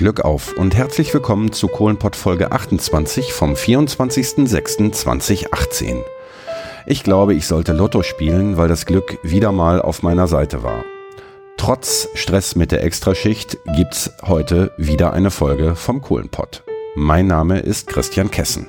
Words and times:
Glück 0.00 0.22
auf 0.22 0.56
und 0.56 0.74
herzlich 0.74 1.12
willkommen 1.12 1.52
zu 1.52 1.68
Kohlenpott 1.68 2.16
Folge 2.16 2.52
28 2.52 3.34
vom 3.34 3.52
24.06.2018. 3.52 5.98
Ich 6.86 7.04
glaube, 7.04 7.34
ich 7.34 7.46
sollte 7.46 7.74
Lotto 7.74 8.02
spielen, 8.02 8.56
weil 8.56 8.68
das 8.68 8.86
Glück 8.86 9.18
wieder 9.22 9.52
mal 9.52 9.82
auf 9.82 10.02
meiner 10.02 10.26
Seite 10.26 10.62
war. 10.62 10.86
Trotz 11.58 12.08
Stress 12.14 12.56
mit 12.56 12.72
der 12.72 12.82
Extraschicht 12.82 13.58
gibt's 13.76 14.10
heute 14.22 14.72
wieder 14.78 15.12
eine 15.12 15.30
Folge 15.30 15.76
vom 15.76 16.00
Kohlenpott. 16.00 16.64
Mein 16.96 17.26
Name 17.26 17.58
ist 17.58 17.86
Christian 17.86 18.30
Kessen. 18.30 18.68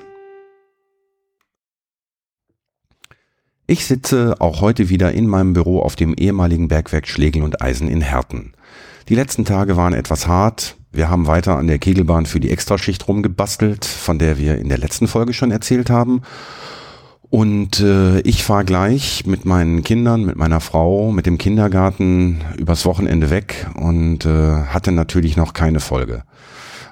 Ich 3.68 3.86
sitze 3.86 4.36
auch 4.40 4.60
heute 4.60 4.90
wieder 4.90 5.14
in 5.14 5.28
meinem 5.28 5.54
Büro 5.54 5.80
auf 5.80 5.96
dem 5.96 6.14
ehemaligen 6.14 6.68
Bergwerk 6.68 7.08
Schlegel 7.08 7.44
und 7.44 7.62
Eisen 7.62 7.88
in 7.88 8.02
Herten. 8.02 8.52
Die 9.08 9.16
letzten 9.16 9.46
Tage 9.46 9.78
waren 9.78 9.94
etwas 9.94 10.28
hart. 10.28 10.76
Wir 10.94 11.10
haben 11.10 11.26
weiter 11.26 11.58
an 11.58 11.68
der 11.68 11.80
Kegelbahn 11.80 12.26
für 12.26 12.42
die 12.42 12.52
Extraschicht 12.52 13.08
rumgebastelt, 13.08 13.86
von 13.86 14.20
der 14.20 14.38
wir 14.38 14.58
in 14.58 14.68
der 14.68 14.78
letzten 14.78 15.08
Folge 15.08 15.34
schon 15.34 15.52
erzählt 15.52 15.90
haben. 15.90 16.22
Und 17.30 17.80
äh, 17.80 18.20
ich 18.22 18.44
fahre 18.44 18.66
gleich 18.66 19.26
mit 19.26 19.46
meinen 19.46 19.84
Kindern, 19.84 20.26
mit 20.26 20.36
meiner 20.36 20.60
Frau, 20.60 21.14
mit 21.14 21.26
dem 21.26 21.38
Kindergarten 21.38 22.42
übers 22.58 22.86
Wochenende 22.86 23.30
weg 23.30 23.68
und 23.76 24.26
äh, 24.26 24.66
hatte 24.66 24.92
natürlich 24.92 25.38
noch 25.38 25.54
keine 25.54 25.80
Folge. 25.80 26.24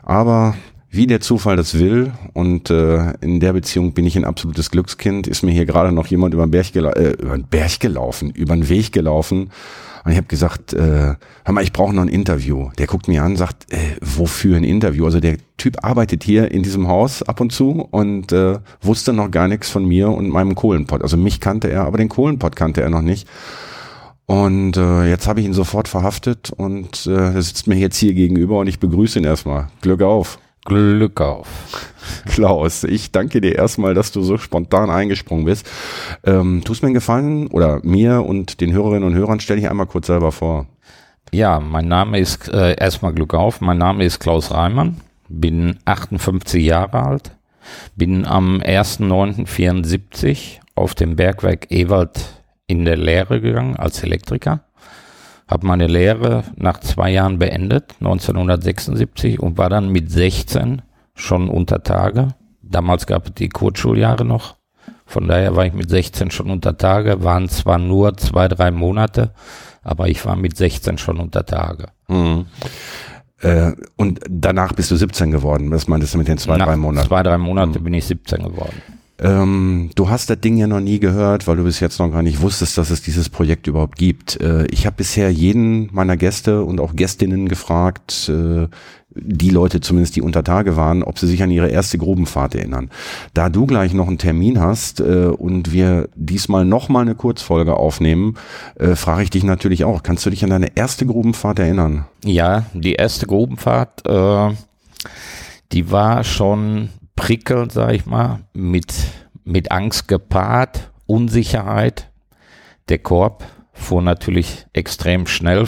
Aber 0.01 0.55
wie 0.89 1.07
der 1.07 1.19
Zufall 1.19 1.57
das 1.57 1.77
will 1.77 2.13
und 2.31 2.69
äh, 2.69 3.15
in 3.19 3.41
der 3.41 3.51
Beziehung 3.51 3.91
bin 3.91 4.05
ich 4.05 4.15
ein 4.15 4.23
absolutes 4.23 4.71
Glückskind, 4.71 5.27
ist 5.27 5.43
mir 5.43 5.51
hier 5.51 5.65
gerade 5.65 5.91
noch 5.91 6.07
jemand 6.07 6.33
über 6.33 6.47
den 6.47 6.51
Berg, 6.51 6.71
gela 6.71 6.91
äh, 6.91 7.11
über 7.11 7.37
den 7.37 7.47
Berg 7.47 7.81
gelaufen, 7.81 8.31
über 8.31 8.55
den 8.55 8.69
Weg 8.69 8.93
gelaufen 8.93 9.49
und 10.03 10.11
ich 10.11 10.17
habe 10.17 10.27
gesagt, 10.27 10.73
äh, 10.73 11.15
hör 11.43 11.53
mal, 11.53 11.63
ich 11.63 11.73
brauche 11.73 11.93
noch 11.93 12.01
ein 12.01 12.07
Interview. 12.07 12.69
Der 12.77 12.87
guckt 12.87 13.07
mir 13.07 13.23
an, 13.23 13.35
sagt, 13.35 13.71
äh, 13.71 13.97
wofür 14.01 14.57
ein 14.57 14.63
Interview? 14.63 15.05
Also 15.05 15.19
der 15.19 15.37
Typ 15.57 15.83
arbeitet 15.83 16.23
hier 16.23 16.51
in 16.51 16.63
diesem 16.63 16.87
Haus 16.87 17.23
ab 17.23 17.41
und 17.41 17.51
zu 17.51 17.87
und 17.91 18.31
äh, 18.31 18.59
wusste 18.81 19.13
noch 19.13 19.31
gar 19.31 19.47
nichts 19.47 19.69
von 19.69 19.85
mir 19.85 20.09
und 20.09 20.29
meinem 20.29 20.55
Kohlenpott. 20.55 21.01
Also 21.01 21.17
mich 21.17 21.39
kannte 21.39 21.69
er, 21.69 21.85
aber 21.85 21.97
den 21.97 22.09
Kohlenpott 22.09 22.55
kannte 22.55 22.81
er 22.81 22.89
noch 22.89 23.01
nicht. 23.01 23.27
Und 24.25 24.77
äh, 24.77 25.09
jetzt 25.09 25.27
habe 25.27 25.39
ich 25.39 25.47
ihn 25.47 25.53
sofort 25.53 25.87
verhaftet 25.87 26.51
und 26.55 27.07
äh, 27.07 27.33
er 27.33 27.41
sitzt 27.41 27.65
mir 27.65 27.77
jetzt 27.77 27.97
hier 27.97 28.13
gegenüber 28.13 28.59
und 28.59 28.67
ich 28.67 28.79
begrüße 28.79 29.17
ihn 29.17 29.25
erstmal. 29.25 29.69
Glück 29.81 30.03
auf. 30.03 30.37
Glück 30.65 31.21
auf. 31.21 31.47
Klaus, 32.25 32.83
ich 32.83 33.11
danke 33.11 33.41
dir 33.41 33.55
erstmal, 33.55 33.93
dass 33.93 34.11
du 34.11 34.21
so 34.21 34.37
spontan 34.37 34.89
eingesprungen 34.89 35.45
bist. 35.45 35.69
Ähm, 36.23 36.63
tust 36.63 36.81
mir 36.81 36.87
einen 36.87 36.95
Gefallen 36.95 37.47
oder 37.47 37.79
mir 37.83 38.25
und 38.25 38.61
den 38.61 38.73
Hörerinnen 38.73 39.03
und 39.03 39.15
Hörern 39.15 39.39
stell 39.39 39.57
dich 39.57 39.69
einmal 39.69 39.85
kurz 39.87 40.07
selber 40.07 40.31
vor. 40.31 40.67
Ja, 41.31 41.59
mein 41.59 41.87
Name 41.87 42.19
ist 42.19 42.49
äh, 42.49 42.75
erstmal 42.75 43.13
Glück 43.13 43.33
auf. 43.33 43.61
Mein 43.61 43.77
Name 43.77 44.03
ist 44.03 44.19
Klaus 44.19 44.51
Reimann, 44.51 45.01
bin 45.27 45.77
58 45.85 46.63
Jahre 46.63 47.03
alt, 47.03 47.31
bin 47.95 48.25
am 48.25 48.59
1.9.74 48.61 50.59
auf 50.75 50.95
dem 50.95 51.15
Bergwerk 51.15 51.71
Ewald 51.71 52.41
in 52.67 52.85
der 52.85 52.97
Lehre 52.97 53.41
gegangen 53.41 53.75
als 53.75 54.03
Elektriker 54.03 54.63
habe 55.49 55.65
meine 55.65 55.87
Lehre 55.87 56.43
nach 56.55 56.79
zwei 56.79 57.09
Jahren 57.09 57.39
beendet, 57.39 57.95
1976, 57.99 59.39
und 59.39 59.57
war 59.57 59.69
dann 59.69 59.89
mit 59.91 60.11
16 60.11 60.83
schon 61.15 61.49
unter 61.49 61.81
Tage. 61.83 62.29
Damals 62.61 63.07
gab 63.07 63.27
es 63.27 63.33
die 63.33 63.49
Kurzschuljahre 63.49 64.23
noch. 64.23 64.55
Von 65.07 65.27
daher 65.27 65.55
war 65.55 65.65
ich 65.65 65.73
mit 65.73 65.89
16 65.89 66.29
schon 66.29 66.51
unter 66.51 66.77
Tage, 66.77 67.23
waren 67.23 67.49
zwar 67.49 67.79
nur 67.79 68.15
zwei, 68.17 68.47
drei 68.47 68.69
Monate, 68.69 69.33
aber 69.81 70.07
ich 70.07 70.23
war 70.23 70.35
mit 70.35 70.55
16 70.55 70.99
schon 70.99 71.19
unter 71.19 71.45
Tage. 71.47 71.87
Mhm. 72.07 72.45
Äh, 73.41 73.71
und 73.95 74.19
danach 74.29 74.73
bist 74.73 74.91
du 74.91 74.95
17 74.95 75.31
geworden. 75.31 75.71
Was 75.71 75.87
meintest 75.87 76.13
du 76.13 76.19
mit 76.19 76.27
den 76.27 76.37
zwei, 76.37 76.57
Nach 76.57 76.67
drei 76.67 76.75
Monaten? 76.75 77.07
Zwei, 77.07 77.23
drei 77.23 77.39
Monate 77.39 77.79
mhm. 77.79 77.85
bin 77.85 77.93
ich 77.95 78.05
17 78.05 78.43
geworden. 78.43 78.81
Ähm, 79.21 79.89
du 79.95 80.09
hast 80.09 80.29
das 80.29 80.39
Ding 80.39 80.57
ja 80.57 80.67
noch 80.67 80.79
nie 80.79 80.99
gehört, 80.99 81.47
weil 81.47 81.57
du 81.57 81.63
bis 81.63 81.79
jetzt 81.79 81.99
noch 81.99 82.11
gar 82.11 82.23
nicht 82.23 82.41
wusstest, 82.41 82.77
dass 82.77 82.89
es 82.89 83.01
dieses 83.01 83.29
Projekt 83.29 83.67
überhaupt 83.67 83.97
gibt. 83.97 84.39
Äh, 84.41 84.65
ich 84.67 84.85
habe 84.85 84.97
bisher 84.97 85.31
jeden 85.31 85.89
meiner 85.93 86.17
Gäste 86.17 86.63
und 86.63 86.79
auch 86.79 86.95
Gästinnen 86.95 87.49
gefragt, 87.49 88.29
äh, 88.29 88.67
die 89.11 89.49
Leute 89.49 89.81
zumindest, 89.81 90.15
die 90.15 90.21
unter 90.21 90.43
Tage 90.43 90.75
waren, 90.75 91.03
ob 91.03 91.17
sie 91.17 91.27
sich 91.27 91.41
an 91.41 91.49
ihre 91.49 91.69
erste 91.69 91.97
Grubenfahrt 91.97 92.55
erinnern. 92.55 92.89
Da 93.33 93.49
du 93.49 93.65
gleich 93.65 93.93
noch 93.93 94.07
einen 94.07 94.19
Termin 94.19 94.59
hast 94.59 94.99
äh, 94.99 95.25
und 95.25 95.73
wir 95.73 96.09
diesmal 96.15 96.65
noch 96.65 96.89
mal 96.89 97.01
eine 97.01 97.15
Kurzfolge 97.15 97.75
aufnehmen, 97.75 98.35
äh, 98.75 98.95
frage 98.95 99.23
ich 99.23 99.29
dich 99.31 99.43
natürlich 99.43 99.83
auch, 99.83 100.03
kannst 100.03 100.25
du 100.25 100.29
dich 100.29 100.43
an 100.43 100.51
deine 100.51 100.75
erste 100.75 101.05
Grubenfahrt 101.05 101.59
erinnern? 101.59 102.05
Ja, 102.23 102.65
die 102.73 102.93
erste 102.93 103.25
Grubenfahrt, 103.25 104.05
äh, 104.07 104.53
die 105.71 105.91
war 105.91 106.23
schon 106.23 106.89
prickelnd, 107.19 107.73
sag 107.73 107.91
ich 107.91 108.05
mal, 108.05 108.39
mit, 108.53 108.93
mit 109.43 109.71
Angst 109.73 110.07
gepaart, 110.07 110.91
Unsicherheit. 111.05 112.09
Der 112.87 112.99
Korb 112.99 113.45
fuhr 113.73 114.01
natürlich 114.01 114.65
extrem 114.71 115.27
schnell 115.27 115.67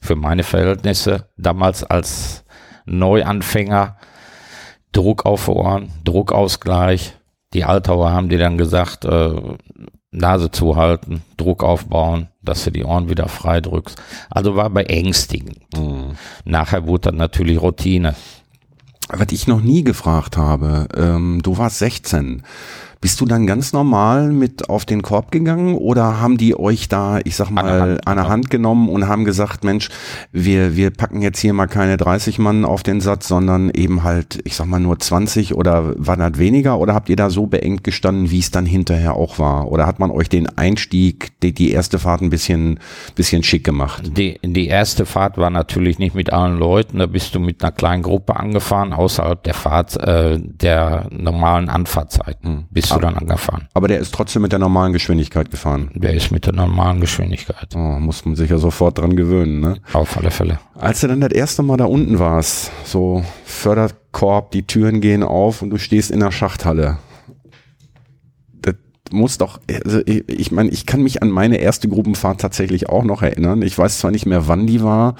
für 0.00 0.14
meine 0.14 0.44
Verhältnisse. 0.44 1.28
Damals 1.36 1.82
als 1.82 2.44
Neuanfänger 2.86 3.96
Druck 4.92 5.26
auf 5.26 5.48
Ohren, 5.48 5.90
Druckausgleich. 6.04 7.16
Die 7.52 7.64
Altauer 7.64 8.12
haben 8.12 8.28
dir 8.28 8.38
dann 8.38 8.56
gesagt, 8.56 9.04
äh, 9.04 9.56
Nase 10.12 10.52
zuhalten, 10.52 11.22
Druck 11.36 11.64
aufbauen, 11.64 12.28
dass 12.42 12.62
du 12.64 12.70
die 12.70 12.84
Ohren 12.84 13.10
wieder 13.10 13.28
frei 13.28 13.60
drückst. 13.60 14.00
Also 14.30 14.54
war 14.54 14.70
beängstigend. 14.70 15.58
Mhm. 15.76 16.14
Nachher 16.44 16.86
wurde 16.86 17.10
dann 17.10 17.16
natürlich 17.16 17.60
Routine 17.60 18.14
was 19.08 19.28
ich 19.30 19.46
noch 19.46 19.60
nie 19.60 19.84
gefragt 19.84 20.36
habe, 20.36 20.88
ähm, 20.94 21.40
du 21.42 21.58
warst 21.58 21.78
16. 21.78 22.42
Bist 23.00 23.20
du 23.20 23.26
dann 23.26 23.46
ganz 23.46 23.72
normal 23.72 24.32
mit 24.32 24.70
auf 24.70 24.84
den 24.84 25.02
Korb 25.02 25.30
gegangen 25.30 25.74
oder 25.76 26.20
haben 26.20 26.38
die 26.38 26.58
euch 26.58 26.88
da, 26.88 27.18
ich 27.24 27.36
sag 27.36 27.50
mal, 27.50 27.60
an 27.60 27.66
der 27.66 27.80
Hand, 27.80 28.06
an 28.06 28.16
der 28.16 28.28
Hand 28.28 28.50
genommen 28.50 28.88
und 28.88 29.06
haben 29.06 29.24
gesagt, 29.24 29.64
Mensch, 29.64 29.90
wir, 30.32 30.76
wir 30.76 30.90
packen 30.90 31.20
jetzt 31.20 31.38
hier 31.38 31.52
mal 31.52 31.66
keine 31.66 31.96
30 31.96 32.38
Mann 32.38 32.64
auf 32.64 32.82
den 32.82 33.00
Satz, 33.00 33.28
sondern 33.28 33.70
eben 33.70 34.02
halt, 34.02 34.40
ich 34.44 34.56
sag 34.56 34.66
mal, 34.66 34.80
nur 34.80 34.98
20 34.98 35.54
oder 35.54 35.94
war 35.96 36.16
das 36.16 36.38
weniger 36.38 36.78
oder 36.78 36.94
habt 36.94 37.08
ihr 37.08 37.16
da 37.16 37.28
so 37.30 37.46
beengt 37.46 37.84
gestanden, 37.84 38.30
wie 38.30 38.38
es 38.38 38.50
dann 38.50 38.66
hinterher 38.66 39.14
auch 39.14 39.38
war? 39.38 39.70
Oder 39.70 39.86
hat 39.86 39.98
man 39.98 40.10
euch 40.10 40.28
den 40.28 40.48
Einstieg, 40.56 41.38
die, 41.42 41.52
die 41.52 41.72
erste 41.72 41.98
Fahrt 41.98 42.22
ein 42.22 42.30
bisschen, 42.30 42.80
bisschen 43.14 43.42
schick 43.42 43.64
gemacht? 43.64 44.16
Die, 44.16 44.40
die 44.42 44.68
erste 44.68 45.04
Fahrt 45.04 45.36
war 45.38 45.50
natürlich 45.50 45.98
nicht 45.98 46.14
mit 46.14 46.32
allen 46.32 46.58
Leuten, 46.58 46.98
da 46.98 47.06
bist 47.06 47.34
du 47.34 47.40
mit 47.40 47.62
einer 47.62 47.72
kleinen 47.72 48.02
Gruppe 48.02 48.36
angefahren, 48.36 48.92
außerhalb 48.92 49.42
der 49.42 49.54
Fahrt, 49.54 49.96
äh, 49.96 50.38
der 50.40 51.08
normalen 51.10 51.68
Anfahrtzeiten. 51.68 52.46
Hm. 52.46 52.64
Bis 52.70 52.85
bist 52.88 52.96
du 52.96 53.00
dann 53.00 53.16
angefahren. 53.16 53.68
Aber 53.74 53.88
der 53.88 53.98
ist 53.98 54.14
trotzdem 54.14 54.42
mit 54.42 54.52
der 54.52 54.58
normalen 54.58 54.92
Geschwindigkeit 54.92 55.50
gefahren. 55.50 55.90
Der 55.94 56.14
ist 56.14 56.30
mit 56.30 56.46
der 56.46 56.52
normalen 56.52 57.00
Geschwindigkeit. 57.00 57.74
Oh, 57.74 57.78
muss 57.78 58.24
man 58.24 58.36
sich 58.36 58.50
ja 58.50 58.58
sofort 58.58 58.98
dran 58.98 59.16
gewöhnen, 59.16 59.60
ne? 59.60 59.76
Auf 59.92 60.16
alle 60.16 60.30
Fälle. 60.30 60.58
Als 60.74 61.00
du 61.00 61.08
dann 61.08 61.20
das 61.20 61.32
erste 61.32 61.62
Mal 61.62 61.76
da 61.76 61.84
unten 61.84 62.18
warst, 62.18 62.70
so 62.84 63.24
Förderkorb, 63.44 64.50
die 64.52 64.66
Türen 64.66 65.00
gehen 65.00 65.22
auf 65.22 65.62
und 65.62 65.70
du 65.70 65.78
stehst 65.78 66.10
in 66.10 66.20
der 66.20 66.30
Schachthalle. 66.30 66.98
Das 68.60 68.74
muss 69.10 69.38
doch, 69.38 69.60
also 69.84 70.00
ich, 70.06 70.28
ich 70.28 70.52
meine, 70.52 70.70
ich 70.70 70.86
kann 70.86 71.02
mich 71.02 71.22
an 71.22 71.30
meine 71.30 71.58
erste 71.58 71.88
Gruppenfahrt 71.88 72.40
tatsächlich 72.40 72.88
auch 72.88 73.04
noch 73.04 73.22
erinnern. 73.22 73.62
Ich 73.62 73.76
weiß 73.76 73.98
zwar 73.98 74.10
nicht 74.10 74.26
mehr, 74.26 74.48
wann 74.48 74.66
die 74.66 74.82
war, 74.82 75.16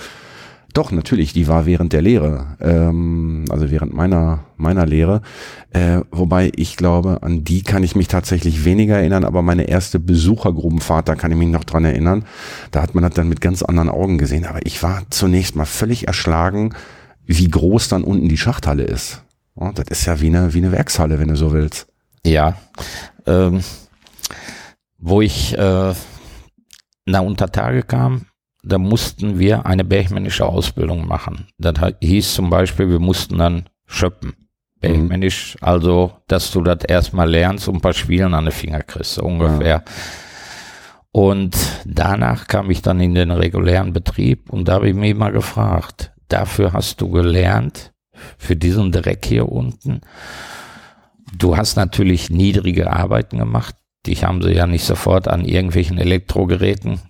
doch, 0.76 0.90
natürlich, 0.90 1.32
die 1.32 1.48
war 1.48 1.64
während 1.64 1.92
der 1.92 2.02
Lehre, 2.02 2.56
ähm, 2.60 3.46
also 3.48 3.70
während 3.70 3.94
meiner, 3.94 4.44
meiner 4.56 4.84
Lehre. 4.84 5.22
Äh, 5.70 6.00
wobei 6.10 6.52
ich 6.54 6.76
glaube, 6.76 7.22
an 7.22 7.44
die 7.44 7.62
kann 7.62 7.82
ich 7.82 7.96
mich 7.96 8.08
tatsächlich 8.08 8.64
weniger 8.64 8.96
erinnern, 8.96 9.24
aber 9.24 9.40
meine 9.40 9.64
erste 9.64 9.98
Besuchergrubenfahrt, 9.98 11.08
da 11.08 11.14
kann 11.14 11.30
ich 11.30 11.38
mich 11.38 11.48
noch 11.48 11.64
dran 11.64 11.86
erinnern. 11.86 12.26
Da 12.72 12.82
hat 12.82 12.94
man 12.94 13.02
das 13.02 13.14
dann 13.14 13.28
mit 13.28 13.40
ganz 13.40 13.62
anderen 13.62 13.88
Augen 13.88 14.18
gesehen. 14.18 14.44
Aber 14.44 14.64
ich 14.66 14.82
war 14.82 15.02
zunächst 15.08 15.56
mal 15.56 15.64
völlig 15.64 16.08
erschlagen, 16.08 16.74
wie 17.24 17.48
groß 17.48 17.88
dann 17.88 18.04
unten 18.04 18.28
die 18.28 18.36
Schachthalle 18.36 18.84
ist. 18.84 19.22
Oh, 19.54 19.70
das 19.74 19.88
ist 19.88 20.04
ja 20.04 20.20
wie 20.20 20.26
eine, 20.26 20.52
wie 20.52 20.58
eine 20.58 20.72
Werkshalle, 20.72 21.18
wenn 21.18 21.28
du 21.28 21.36
so 21.36 21.52
willst. 21.52 21.86
Ja. 22.24 22.56
Ähm, 23.26 23.60
wo 24.98 25.22
ich 25.22 25.56
äh, 25.56 25.94
nach 27.06 27.22
Untertage 27.22 27.82
kam, 27.82 28.26
da 28.66 28.78
mussten 28.78 29.38
wir 29.38 29.64
eine 29.64 29.84
bergmännische 29.84 30.44
Ausbildung 30.44 31.06
machen. 31.06 31.46
Das 31.56 31.74
hieß 32.00 32.34
zum 32.34 32.50
Beispiel, 32.50 32.90
wir 32.90 32.98
mussten 32.98 33.38
dann 33.38 33.68
schöppen. 33.86 34.34
Bergmännisch, 34.80 35.54
mhm. 35.54 35.66
also, 35.66 36.12
dass 36.26 36.50
du 36.50 36.62
das 36.62 36.84
erstmal 36.84 37.30
lernst 37.30 37.68
und 37.68 37.76
ein 37.76 37.80
paar 37.80 37.94
Spielen 37.94 38.34
an 38.34 38.44
den 38.44 38.52
Finger 38.52 38.82
kriegst, 38.82 39.14
so 39.14 39.22
ungefähr. 39.22 39.68
Ja. 39.68 39.82
Und 41.12 41.56
danach 41.86 42.46
kam 42.48 42.70
ich 42.70 42.82
dann 42.82 43.00
in 43.00 43.14
den 43.14 43.30
regulären 43.30 43.92
Betrieb 43.92 44.50
und 44.50 44.66
da 44.68 44.74
habe 44.74 44.88
ich 44.88 44.94
mich 44.94 45.12
immer 45.12 45.30
gefragt, 45.30 46.12
dafür 46.28 46.72
hast 46.72 47.00
du 47.00 47.08
gelernt, 47.08 47.92
für 48.36 48.56
diesen 48.56 48.92
Dreck 48.92 49.24
hier 49.24 49.50
unten. 49.50 50.00
Du 51.38 51.56
hast 51.56 51.76
natürlich 51.76 52.30
niedrige 52.30 52.90
Arbeiten 52.90 53.38
gemacht. 53.38 53.76
Die 54.06 54.16
haben 54.16 54.42
sie 54.42 54.52
ja 54.52 54.66
nicht 54.66 54.84
sofort 54.84 55.28
an 55.28 55.44
irgendwelchen 55.44 55.98
Elektrogeräten 55.98 57.00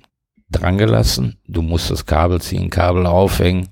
drangelassen. 0.51 1.39
Du 1.47 1.63
musst 1.63 1.91
das 1.91 2.07
Kabel 2.07 2.41
ziehen, 2.41 2.71
Kabel 2.71 3.07
aufhängen, 3.07 3.69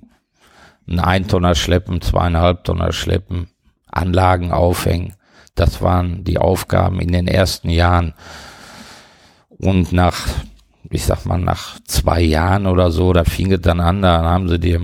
ein 0.89 1.01
Eintonner 1.01 1.55
schleppen, 1.55 2.01
zweieinhalb 2.01 2.65
Tonner 2.65 2.93
schleppen, 2.93 3.49
Anlagen 3.91 4.53
aufhängen. 4.53 5.15
Das 5.55 5.81
waren 5.81 6.25
die 6.25 6.39
Aufgaben 6.39 7.01
in 7.01 7.13
den 7.13 7.29
ersten 7.29 7.71
Jahren. 7.71 8.15
Und 9.49 9.93
nach, 9.93 10.27
ich 10.91 11.05
sag 11.05 11.25
mal, 11.27 11.39
nach 11.39 11.79
zwei 11.85 12.21
Jahren 12.21 12.67
oder 12.67 12.91
so, 12.91 13.13
da 13.13 13.25
fing 13.25 13.53
es 13.53 13.61
dann 13.61 13.81
an, 13.81 14.03
da 14.03 14.23
haben 14.23 14.49
sie 14.49 14.59
dir, 14.59 14.81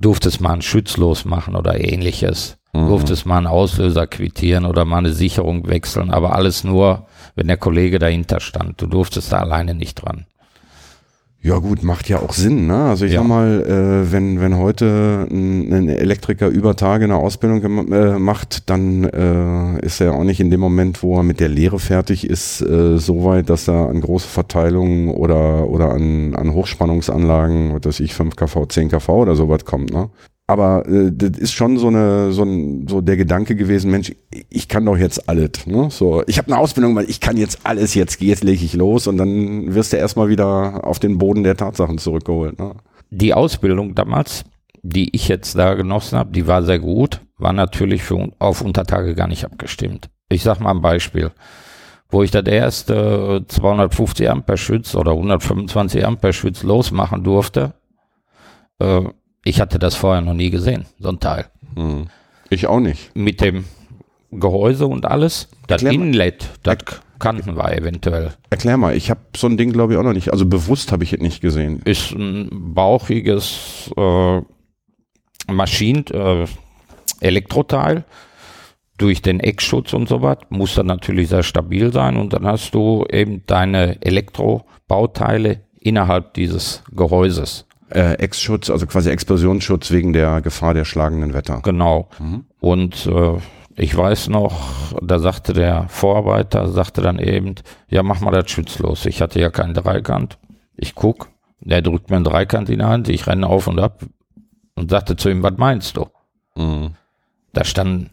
durftest 0.00 0.40
mal 0.40 0.54
ein 0.54 0.62
Schütz 0.62 0.96
losmachen 0.96 1.54
oder 1.54 1.78
ähnliches. 1.78 2.56
Mhm. 2.72 2.88
Durftest 2.88 3.26
mal 3.26 3.38
einen 3.38 3.46
Auslöser 3.46 4.06
quittieren 4.06 4.64
oder 4.64 4.84
mal 4.84 4.98
eine 4.98 5.12
Sicherung 5.12 5.68
wechseln, 5.68 6.10
aber 6.10 6.34
alles 6.34 6.64
nur, 6.64 7.06
wenn 7.34 7.48
der 7.48 7.56
Kollege 7.58 7.98
dahinter 7.98 8.40
stand. 8.40 8.80
Du 8.80 8.86
durftest 8.86 9.32
da 9.32 9.40
alleine 9.40 9.74
nicht 9.74 9.96
dran. 9.96 10.26
Ja 11.42 11.56
gut, 11.56 11.82
macht 11.82 12.06
ja 12.10 12.20
auch 12.20 12.34
Sinn. 12.34 12.66
Ne? 12.66 12.84
Also 12.84 13.06
ich 13.06 13.12
ja. 13.12 13.20
sag 13.20 13.28
mal, 13.28 13.62
äh, 13.62 14.12
wenn, 14.12 14.42
wenn 14.42 14.58
heute 14.58 15.26
ein, 15.30 15.72
ein, 15.72 15.88
Elektriker 15.88 16.48
über 16.48 16.76
Tage 16.76 17.04
eine 17.04 17.16
Ausbildung 17.16 17.90
äh, 17.92 18.18
macht, 18.18 18.68
dann 18.68 19.04
äh, 19.04 19.84
ist 19.84 20.02
er 20.02 20.12
auch 20.12 20.24
nicht 20.24 20.40
in 20.40 20.50
dem 20.50 20.60
Moment, 20.60 21.02
wo 21.02 21.16
er 21.16 21.22
mit 21.22 21.40
der 21.40 21.48
Lehre 21.48 21.78
fertig 21.78 22.28
ist, 22.28 22.60
äh, 22.60 22.98
so 22.98 23.24
weit, 23.24 23.48
dass 23.48 23.68
er 23.68 23.88
an 23.88 24.02
große 24.02 24.28
Verteilungen 24.28 25.08
oder, 25.08 25.66
oder 25.66 25.92
an, 25.92 26.34
an 26.34 26.52
Hochspannungsanlagen, 26.52 27.72
was 27.74 27.86
weiß 27.86 28.00
ich, 28.00 28.12
5 28.12 28.36
kV, 28.36 28.66
10 28.68 28.90
kV 28.90 29.08
oder 29.08 29.34
sowas 29.34 29.64
kommt. 29.64 29.94
Ne? 29.94 30.10
Aber 30.50 30.86
äh, 30.88 31.12
das 31.12 31.38
ist 31.38 31.52
schon 31.52 31.78
so 31.78 31.86
eine 31.86 32.32
so 32.32 32.42
ein 32.42 32.88
so 32.88 33.00
der 33.00 33.16
Gedanke 33.16 33.54
gewesen 33.54 33.90
Mensch 33.90 34.12
ich 34.50 34.68
kann 34.68 34.84
doch 34.84 34.96
jetzt 34.96 35.28
alles 35.28 35.66
ne? 35.66 35.88
So 35.90 36.24
ich 36.26 36.38
habe 36.38 36.48
eine 36.48 36.58
Ausbildung 36.58 36.96
weil 36.96 37.08
ich 37.08 37.20
kann 37.20 37.36
jetzt 37.36 37.60
alles 37.64 37.94
jetzt 37.94 38.20
jetzt 38.20 38.42
lege 38.42 38.64
ich 38.64 38.74
los 38.74 39.06
und 39.06 39.16
dann 39.16 39.74
wirst 39.74 39.92
du 39.92 39.96
erstmal 39.96 40.28
wieder 40.28 40.84
auf 40.84 40.98
den 40.98 41.18
Boden 41.18 41.44
der 41.44 41.56
Tatsachen 41.56 41.98
zurückgeholt 41.98 42.58
ne? 42.58 42.74
die 43.10 43.32
Ausbildung 43.32 43.94
damals 43.94 44.44
die 44.82 45.14
ich 45.14 45.28
jetzt 45.28 45.56
da 45.56 45.74
genossen 45.74 46.18
habe 46.18 46.32
die 46.32 46.46
war 46.46 46.64
sehr 46.64 46.80
gut 46.80 47.20
war 47.40 47.52
natürlich 47.52 48.02
für 48.02 48.30
auf 48.38 48.60
Untertage 48.60 49.14
gar 49.14 49.26
nicht 49.26 49.44
abgestimmt. 49.44 50.10
Ich 50.28 50.42
sag 50.42 50.60
mal 50.60 50.70
ein 50.70 50.82
Beispiel. 50.82 51.32
Wo 52.12 52.22
ich 52.22 52.30
das 52.32 52.44
erste 52.44 53.44
250 53.46 54.28
Ampere 54.28 54.58
Schütz 54.58 54.94
oder 54.96 55.12
125 55.12 56.04
Ampere 56.04 56.32
Schütz 56.32 56.62
losmachen 56.64 57.22
durfte 57.22 57.72
äh, 58.80 59.02
ich 59.44 59.60
hatte 59.60 59.78
das 59.78 59.94
vorher 59.94 60.20
noch 60.20 60.34
nie 60.34 60.50
gesehen, 60.50 60.86
so 60.98 61.08
ein 61.08 61.20
Teil. 61.20 61.46
Hm. 61.74 62.08
Ich 62.50 62.66
auch 62.66 62.80
nicht. 62.80 63.14
Mit 63.14 63.40
dem 63.40 63.64
Gehäuse 64.32 64.86
und 64.86 65.06
alles. 65.06 65.48
Das 65.66 65.82
Erklär 65.82 66.00
Inlet, 66.00 66.48
das 66.62 66.78
kannten 67.18 67.56
wir 67.56 67.72
eventuell. 67.72 68.32
Erklär 68.50 68.76
mal, 68.76 68.96
ich 68.96 69.10
habe 69.10 69.20
so 69.36 69.46
ein 69.46 69.56
Ding 69.56 69.72
glaube 69.72 69.92
ich 69.92 69.98
auch 69.98 70.04
noch 70.04 70.12
nicht, 70.12 70.32
also 70.32 70.46
bewusst 70.46 70.92
habe 70.92 71.04
ich 71.04 71.12
es 71.12 71.20
nicht 71.20 71.40
gesehen. 71.40 71.80
Ist 71.84 72.12
ein 72.12 72.48
bauchiges 72.50 73.90
äh, 73.96 74.40
Maschinen, 75.46 76.06
äh, 76.08 76.46
Elektroteil 77.20 78.04
durch 78.98 79.22
den 79.22 79.40
Eckschutz 79.40 79.92
und 79.94 80.08
so 80.08 80.22
was, 80.22 80.38
muss 80.50 80.74
dann 80.74 80.86
natürlich 80.86 81.28
sehr 81.28 81.42
stabil 81.42 81.92
sein 81.92 82.16
und 82.16 82.32
dann 82.32 82.46
hast 82.46 82.74
du 82.74 83.06
eben 83.10 83.44
deine 83.46 84.02
Elektrobauteile 84.02 85.60
innerhalb 85.80 86.34
dieses 86.34 86.82
Gehäuses. 86.92 87.66
Äh, 87.90 88.14
Ex-Schutz, 88.14 88.70
also 88.70 88.86
quasi 88.86 89.10
Explosionsschutz 89.10 89.90
wegen 89.90 90.12
der 90.12 90.40
Gefahr 90.40 90.74
der 90.74 90.84
schlagenden 90.84 91.34
Wetter. 91.34 91.60
Genau. 91.62 92.08
Mhm. 92.18 92.44
Und 92.60 93.06
äh, 93.06 93.38
ich 93.76 93.96
weiß 93.96 94.28
noch, 94.28 94.94
da 95.02 95.18
sagte 95.18 95.52
der 95.52 95.88
Vorarbeiter, 95.88 96.68
sagte 96.68 97.00
dann 97.00 97.18
eben, 97.18 97.54
ja, 97.88 98.02
mach 98.02 98.20
mal 98.20 98.30
das 98.30 98.50
schützlos. 98.50 99.06
Ich 99.06 99.20
hatte 99.20 99.40
ja 99.40 99.50
keinen 99.50 99.74
Dreikant. 99.74 100.38
Ich 100.76 100.94
guck, 100.94 101.28
der 101.60 101.82
drückt 101.82 102.10
mir 102.10 102.16
einen 102.16 102.24
Dreikant 102.24 102.68
in 102.68 102.78
die 102.78 102.84
Hand, 102.84 103.08
ich 103.08 103.26
renne 103.26 103.46
auf 103.46 103.66
und 103.66 103.78
ab 103.78 104.04
und 104.74 104.90
sagte 104.90 105.16
zu 105.16 105.28
ihm, 105.28 105.42
was 105.42 105.56
meinst 105.56 105.96
du? 105.96 106.06
Mhm. 106.56 106.90
Da 107.52 107.64
standen 107.64 108.10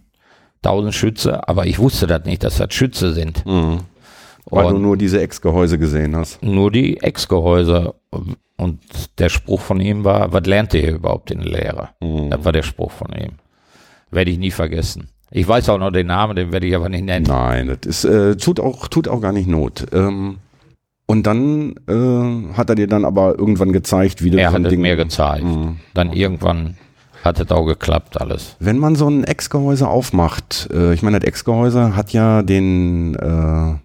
tausend 0.62 0.96
Schütze, 0.96 1.48
aber 1.48 1.66
ich 1.66 1.80
wusste 1.80 2.08
das 2.08 2.26
nicht, 2.26 2.44
dass 2.44 2.58
das 2.58 2.74
Schütze 2.74 3.14
sind. 3.14 3.46
Mhm. 3.46 3.82
Weil 4.50 4.66
und 4.66 4.76
du 4.76 4.80
nur 4.80 4.98
diese 4.98 5.22
Ex-Gehäuse 5.22 5.78
gesehen 5.78 6.16
hast. 6.16 6.42
Nur 6.42 6.72
die 6.72 7.02
Ex-Gehäuse. 7.02 7.94
Und 8.58 8.80
der 9.20 9.30
Spruch 9.30 9.62
von 9.62 9.80
ihm 9.80 10.04
war, 10.04 10.34
was 10.34 10.46
lernt 10.46 10.74
ihr 10.74 10.82
hier 10.82 10.96
überhaupt 10.96 11.32
in 11.32 11.42
der 11.42 11.52
Lehre? 11.52 11.90
Mhm. 12.02 12.32
Das 12.32 12.44
war 12.44 12.52
der 12.52 12.64
Spruch 12.64 12.92
von 12.92 13.12
ihm. 13.14 13.34
Werde 14.10 14.32
ich 14.32 14.40
nie 14.40 14.52
vergessen. 14.52 15.10
Ich 15.30 15.48
weiß 15.48 15.70
auch 15.70 15.78
noch 15.78 15.92
den 15.92 16.08
Namen, 16.08 16.36
den 16.36 16.52
werde 16.52 16.66
ich 16.66 16.76
aber 16.76 16.90
nicht 16.90 17.04
nennen. 17.04 17.26
Nein, 17.28 17.68
das 17.68 18.04
ist, 18.04 18.06
äh, 18.06 18.36
tut, 18.38 18.60
auch, 18.60 18.88
tut 18.88 19.08
auch 19.08 19.22
gar 19.22 19.34
nicht 19.34 19.48
Not. 19.48 19.86
Ähm, 19.92 20.38
und 21.06 21.28
dann 21.28 21.76
äh, 21.88 22.54
hat 22.54 22.70
er 22.70 22.76
dir 22.76 22.88
dann 22.88 23.06
aber 23.06 23.38
irgendwann 23.38 23.74
gezeigt, 23.74 24.24
wie 24.24 24.30
du 24.30 24.38
Er 24.38 24.52
hat 24.52 24.66
es 24.66 24.76
mir 24.76 24.96
gezeigt. 24.96 25.44
Mhm. 25.44 25.78
Dann 25.94 26.14
irgendwann 26.14 26.78
hat 27.24 27.40
es 27.40 27.52
auch 27.52 27.66
geklappt 27.66 28.20
alles. 28.20 28.56
Wenn 28.60 28.78
man 28.78 28.96
so 28.96 29.10
ein 29.10 29.24
Ex-Gehäuse 29.24 29.88
aufmacht, 29.88 30.70
äh, 30.74 30.94
ich 30.94 31.04
meine, 31.04 31.20
das 31.20 31.28
Ex-Gehäuse 31.28 31.96
hat 31.96 32.14
ja 32.14 32.42
den 32.42 33.16
äh, 33.16 33.76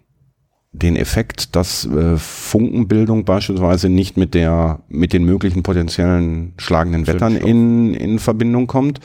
den 0.72 0.96
Effekt, 0.96 1.54
dass 1.54 1.84
äh, 1.84 2.16
Funkenbildung 2.16 3.24
beispielsweise 3.24 3.90
nicht 3.90 4.16
mit 4.16 4.34
der 4.34 4.80
mit 4.88 5.12
den 5.12 5.24
möglichen 5.24 5.62
potenziellen 5.62 6.54
schlagenden 6.56 7.06
Wettern 7.06 7.36
in, 7.36 7.94
in 7.94 8.18
Verbindung 8.18 8.66
kommt. 8.66 9.00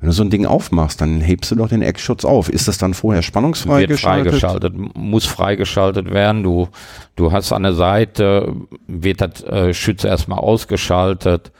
Wenn 0.00 0.10
du 0.10 0.12
so 0.12 0.22
ein 0.22 0.30
Ding 0.30 0.46
aufmachst, 0.46 1.00
dann 1.00 1.20
hebst 1.20 1.50
du 1.50 1.56
doch 1.56 1.68
den 1.68 1.82
Eckschutz 1.82 2.24
auf. 2.24 2.48
Ist 2.48 2.68
das 2.68 2.78
dann 2.78 2.94
vorher 2.94 3.22
spannungsfrei 3.22 3.80
Wird 3.80 3.90
geschaltet? 3.90 4.34
freigeschaltet? 4.34 4.74
Muss 4.96 5.26
freigeschaltet 5.26 6.12
werden. 6.12 6.44
Du, 6.44 6.68
du 7.16 7.32
hast 7.32 7.52
an 7.52 7.64
der 7.64 7.72
Seite, 7.72 8.54
wird 8.86 9.20
das 9.20 9.42
äh, 9.42 9.74
Schütze 9.74 10.06
erstmal 10.06 10.38
ausgeschaltet, 10.38 11.50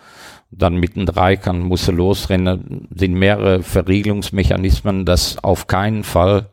dann 0.53 0.77
mit 0.77 0.95
einem 0.95 1.07
Dreikant 1.07 1.65
musst 1.65 1.89
du 1.89 1.93
losrennen. 1.93 2.87
Sind 2.95 3.15
mehrere 3.15 3.63
Verriegelungsmechanismen, 3.63 5.05
dass 5.05 5.43
auf 5.43 5.67
keinen 5.67 6.05
Fall 6.05 6.47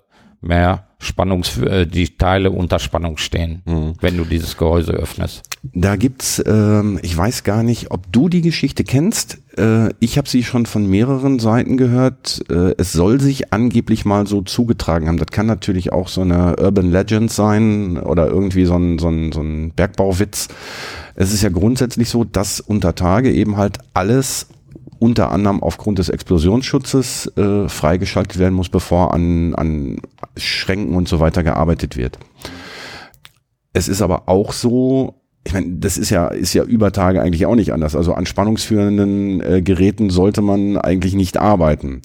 mehr 0.46 0.86
Spannungs, 1.00 1.58
äh, 1.58 1.86
die 1.86 2.18
Teile 2.18 2.52
unter 2.52 2.80
Spannung 2.80 3.18
stehen, 3.18 3.62
mhm. 3.66 3.94
wenn 4.02 4.18
du 4.18 4.24
dieses 4.24 4.58
Gehäuse 4.58 4.94
öffnest. 4.94 5.44
Da 5.74 5.96
gibt's, 5.96 6.44
ähm, 6.46 7.00
ich 7.02 7.16
weiß 7.16 7.44
gar 7.44 7.64
nicht, 7.64 7.92
ob 7.92 8.12
du 8.12 8.30
die 8.30 8.42
Geschichte 8.42 8.84
kennst. 8.84 9.40
Äh, 9.58 9.90
ich 10.00 10.18
habe 10.18 10.28
sie 10.28 10.44
schon 10.44 10.66
von 10.66 10.90
mehreren 10.90 11.40
Seiten 11.40 11.78
gehört. 11.78 12.44
Äh, 12.50 12.74
es 12.78 12.94
soll 12.94 13.20
sich 13.20 13.54
angeblich 13.54 14.06
mal 14.06 14.26
so 14.26 14.42
zugetragen 14.42 15.08
haben. 15.08 15.18
Das 15.18 15.28
kann 15.28 15.46
natürlich 15.46 15.92
auch 15.92 16.08
so 16.08 16.22
eine 16.22 16.56
Urban 16.58 16.92
Legend 16.92 17.32
sein 17.32 17.98
oder 17.98 18.28
irgendwie 18.28 18.66
so 18.66 18.76
ein, 18.76 18.98
so 18.98 19.10
ein, 19.10 19.32
so 19.32 19.42
ein 19.42 19.72
Bergbauwitz. 19.72 20.48
Es 21.16 21.34
ist 21.34 21.44
ja 21.44 21.50
grundsätzlich 21.50 22.10
so, 22.10 22.24
dass 22.24 22.60
unter 22.60 22.96
Tage 22.96 23.32
eben 23.32 23.58
halt 23.58 23.80
alles 23.94 24.48
unter 25.00 25.32
anderem 25.32 25.62
aufgrund 25.62 26.00
des 26.00 26.10
Explosionsschutzes 26.10 27.32
äh, 27.38 27.68
freigeschaltet 27.70 28.40
werden 28.40 28.54
muss, 28.54 28.70
bevor 28.70 29.14
an, 29.14 29.54
an 29.56 29.98
Schränken 30.38 30.96
und 30.96 31.08
so 31.08 31.20
weiter 31.20 31.44
gearbeitet 31.44 31.98
wird. 31.98 32.20
Es 33.74 33.88
ist 33.88 34.02
aber 34.02 34.30
auch 34.30 34.54
so, 34.54 35.22
ich 35.46 35.54
meine, 35.54 35.68
das 35.78 35.98
ist 35.98 36.10
ja, 36.10 36.28
ist 36.28 36.54
ja 36.54 36.64
über 36.64 36.92
Tage 36.92 37.22
eigentlich 37.22 37.46
auch 37.46 37.56
nicht 37.56 37.74
anders. 37.74 37.96
Also 37.96 38.14
an 38.14 38.26
spannungsführenden 38.26 39.42
äh, 39.42 39.62
Geräten 39.62 40.10
sollte 40.10 40.42
man 40.42 40.78
eigentlich 40.78 41.14
nicht 41.14 41.38
arbeiten. 41.38 42.02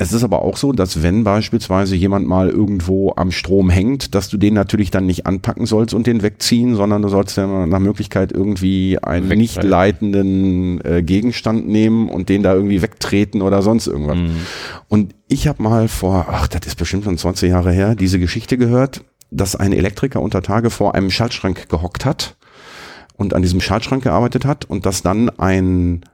Es 0.00 0.14
ist 0.14 0.24
aber 0.24 0.40
auch 0.40 0.56
so, 0.56 0.72
dass 0.72 1.02
wenn 1.02 1.24
beispielsweise 1.24 1.94
jemand 1.94 2.26
mal 2.26 2.48
irgendwo 2.48 3.12
am 3.16 3.30
Strom 3.30 3.68
hängt, 3.68 4.14
dass 4.14 4.30
du 4.30 4.38
den 4.38 4.54
natürlich 4.54 4.90
dann 4.90 5.04
nicht 5.04 5.26
anpacken 5.26 5.66
sollst 5.66 5.92
und 5.92 6.06
den 6.06 6.22
wegziehen, 6.22 6.74
sondern 6.74 7.02
du 7.02 7.08
sollst 7.10 7.36
ja 7.36 7.66
nach 7.66 7.78
Möglichkeit 7.80 8.32
irgendwie 8.32 8.96
einen 8.96 9.24
Wegfallen. 9.24 9.38
nicht 9.38 9.62
leitenden 9.62 10.80
äh, 10.86 11.02
Gegenstand 11.02 11.68
nehmen 11.68 12.08
und 12.08 12.30
den 12.30 12.42
da 12.42 12.54
irgendwie 12.54 12.80
wegtreten 12.80 13.42
oder 13.42 13.60
sonst 13.60 13.88
irgendwas. 13.88 14.16
Mhm. 14.16 14.30
Und 14.88 15.14
ich 15.30 15.46
habe 15.46 15.62
mal 15.62 15.88
vor, 15.88 16.26
ach, 16.28 16.48
das 16.48 16.66
ist 16.66 16.76
bestimmt 16.76 17.04
schon 17.04 17.16
20 17.16 17.50
Jahre 17.50 17.72
her, 17.72 17.94
diese 17.94 18.18
Geschichte 18.18 18.58
gehört, 18.58 19.04
dass 19.30 19.54
ein 19.54 19.72
Elektriker 19.72 20.20
unter 20.20 20.42
Tage 20.42 20.70
vor 20.70 20.94
einem 20.94 21.10
Schaltschrank 21.10 21.68
gehockt 21.68 22.04
hat 22.04 22.36
und 23.16 23.32
an 23.32 23.42
diesem 23.42 23.60
Schaltschrank 23.60 24.02
gearbeitet 24.02 24.44
hat 24.44 24.64
und 24.64 24.86
dass 24.86 25.02
dann 25.02 25.30
ein 25.38 26.04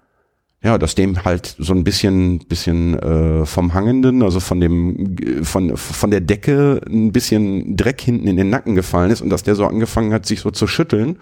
ja, 0.63 0.79
dass 0.79 0.95
dem 0.95 1.25
halt 1.25 1.55
so 1.59 1.75
ein 1.75 1.85
bisschen, 1.85 2.41
bisschen 2.41 2.99
äh, 2.99 3.47
vom 3.47 3.73
Hangenden, 3.73 4.23
also 4.23 4.41
von 4.41 4.61
dem, 4.61 5.17
von, 5.45 5.77
von 5.77 6.11
der 6.11 6.21
Decke 6.21 6.81
ein 6.89 7.13
bisschen 7.13 7.77
Dreck 7.77 8.01
hinten 8.01 8.27
in 8.27 8.37
den 8.37 8.51
Nacken 8.51 8.75
gefallen 8.75 9.11
ist 9.11 9.21
und 9.21 9.31
dass 9.31 9.45
der 9.45 9.55
so 9.55 9.65
angefangen 9.67 10.13
hat, 10.13 10.27
sich 10.27 10.41
so 10.41 10.51
zu 10.51 10.67
schütteln. 10.67 11.19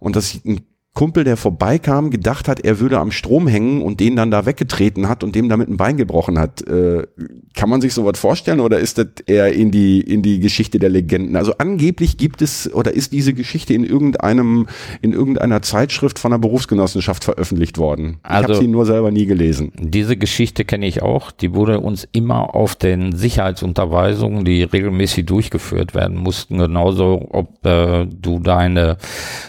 Und 0.00 0.16
dass 0.16 0.40
ein 0.44 0.62
Kumpel, 0.92 1.22
der 1.22 1.36
vorbeikam, 1.36 2.10
gedacht 2.10 2.48
hat, 2.48 2.60
er 2.60 2.80
würde 2.80 2.98
am 2.98 3.12
Strom 3.12 3.46
hängen 3.46 3.80
und 3.80 4.00
den 4.00 4.16
dann 4.16 4.32
da 4.32 4.44
weggetreten 4.44 5.08
hat 5.08 5.22
und 5.22 5.36
dem 5.36 5.48
damit 5.48 5.68
ein 5.68 5.76
Bein 5.76 5.96
gebrochen 5.96 6.36
hat. 6.36 6.66
Äh, 6.66 7.06
kann 7.54 7.70
man 7.70 7.80
sich 7.80 7.94
sowas 7.94 8.18
vorstellen 8.18 8.58
oder 8.58 8.80
ist 8.80 8.98
das 8.98 9.06
eher 9.26 9.52
in 9.52 9.70
die, 9.70 10.00
in 10.00 10.22
die 10.22 10.40
Geschichte 10.40 10.80
der 10.80 10.90
Legenden? 10.90 11.36
Also 11.36 11.54
angeblich 11.58 12.16
gibt 12.16 12.42
es 12.42 12.72
oder 12.74 12.92
ist 12.92 13.12
diese 13.12 13.34
Geschichte 13.34 13.72
in 13.72 13.84
irgendeinem, 13.84 14.66
in 15.00 15.12
irgendeiner 15.12 15.62
Zeitschrift 15.62 16.18
von 16.18 16.32
einer 16.32 16.40
Berufsgenossenschaft 16.40 17.22
veröffentlicht 17.22 17.78
worden. 17.78 18.18
Ich 18.24 18.30
also, 18.30 18.48
habe 18.48 18.56
sie 18.56 18.68
nur 18.68 18.84
selber 18.84 19.12
nie 19.12 19.26
gelesen. 19.26 19.72
Diese 19.78 20.16
Geschichte 20.16 20.64
kenne 20.64 20.86
ich 20.86 21.02
auch. 21.02 21.30
Die 21.30 21.54
wurde 21.54 21.80
uns 21.80 22.06
immer 22.10 22.56
auf 22.56 22.74
den 22.74 23.16
Sicherheitsunterweisungen, 23.16 24.44
die 24.44 24.64
regelmäßig 24.64 25.24
durchgeführt 25.24 25.94
werden 25.94 26.16
mussten, 26.16 26.58
genauso 26.58 27.28
ob 27.30 27.64
äh, 27.64 28.06
du 28.06 28.40
deine 28.40 28.96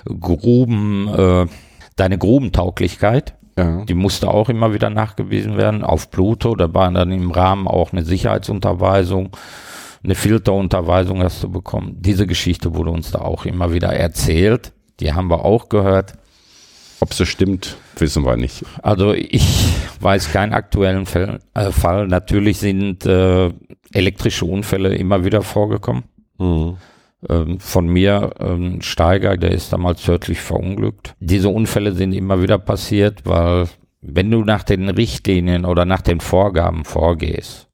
Gruben 0.06 1.08
äh, 1.08 1.31
deine 1.96 2.18
Grubentauglichkeit 2.18 3.36
Ja. 3.58 3.84
Die 3.86 3.94
musste 3.94 4.30
auch 4.30 4.50
immer 4.50 4.74
wieder 4.74 4.90
nachgewiesen 4.90 5.58
werden 5.58 5.84
auf 5.84 6.10
Pluto. 6.10 6.56
Da 6.56 6.74
war 6.74 6.92
dann 6.92 7.12
im 7.12 7.32
Rahmen 7.32 7.68
auch 7.68 7.92
eine 7.92 8.04
Sicherheitsunterweisung, 8.04 9.36
eine 10.04 10.16
Filterunterweisung 10.16 11.22
hast 11.22 11.44
du 11.44 11.50
bekommen. 11.50 11.98
Diese 12.00 12.26
Geschichte 12.28 12.74
wurde 12.76 12.92
uns 12.92 13.12
da 13.12 13.20
auch 13.20 13.46
immer 13.46 13.74
wieder 13.74 13.90
erzählt. 13.90 14.72
Die 15.00 15.14
haben 15.14 15.30
wir 15.30 15.46
auch 15.46 15.70
gehört. 15.70 16.14
Ob 17.02 17.14
sie 17.14 17.26
stimmt, 17.26 17.78
wissen 17.98 18.26
wir 18.26 18.38
nicht. 18.38 18.64
Also 18.84 19.14
ich 19.14 19.74
weiß 20.00 20.32
keinen 20.32 20.54
aktuellen 20.54 21.06
Fall. 21.06 21.40
Äh, 21.54 21.72
Fall. 21.72 22.08
Natürlich 22.08 22.60
sind 22.60 23.06
äh, 23.06 23.50
elektrische 23.92 24.46
Unfälle 24.46 24.96
immer 24.96 25.26
wieder 25.26 25.42
vorgekommen. 25.42 26.04
Mhm. 26.38 26.78
Ähm, 27.30 27.60
von 27.60 27.88
mir 27.88 28.34
ähm, 28.40 28.82
Steiger, 28.82 29.38
der 29.38 29.52
ist 29.52 29.72
damals 29.72 30.02
tödlich 30.04 30.42
verunglückt. 30.42 31.16
Diese 31.20 31.50
Unfälle 31.50 31.94
sind 31.94 32.14
immer 32.14 32.42
wieder 32.42 32.58
passiert, 32.58 33.26
weil 33.26 33.68
wenn 34.02 34.32
du 34.32 34.44
nach 34.44 34.64
den 34.64 34.90
Richtlinien 34.90 35.66
oder 35.66 35.86
nach 35.86 36.02
den 36.02 36.20
Vorgaben 36.20 36.84
vorgehst, 36.84 37.68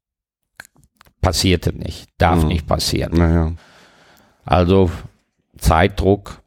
passiert 1.22 1.68
es 1.68 1.74
nicht, 1.74 2.10
darf 2.18 2.42
mhm. 2.42 2.50
nicht 2.50 2.68
passieren. 2.68 3.14
Naja. 3.18 3.54
Also 4.44 4.92
Zeitdruck 5.58 6.42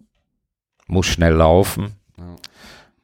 muss 0.86 1.06
schnell 1.06 1.34
laufen 1.34 1.96
ja. 2.18 2.36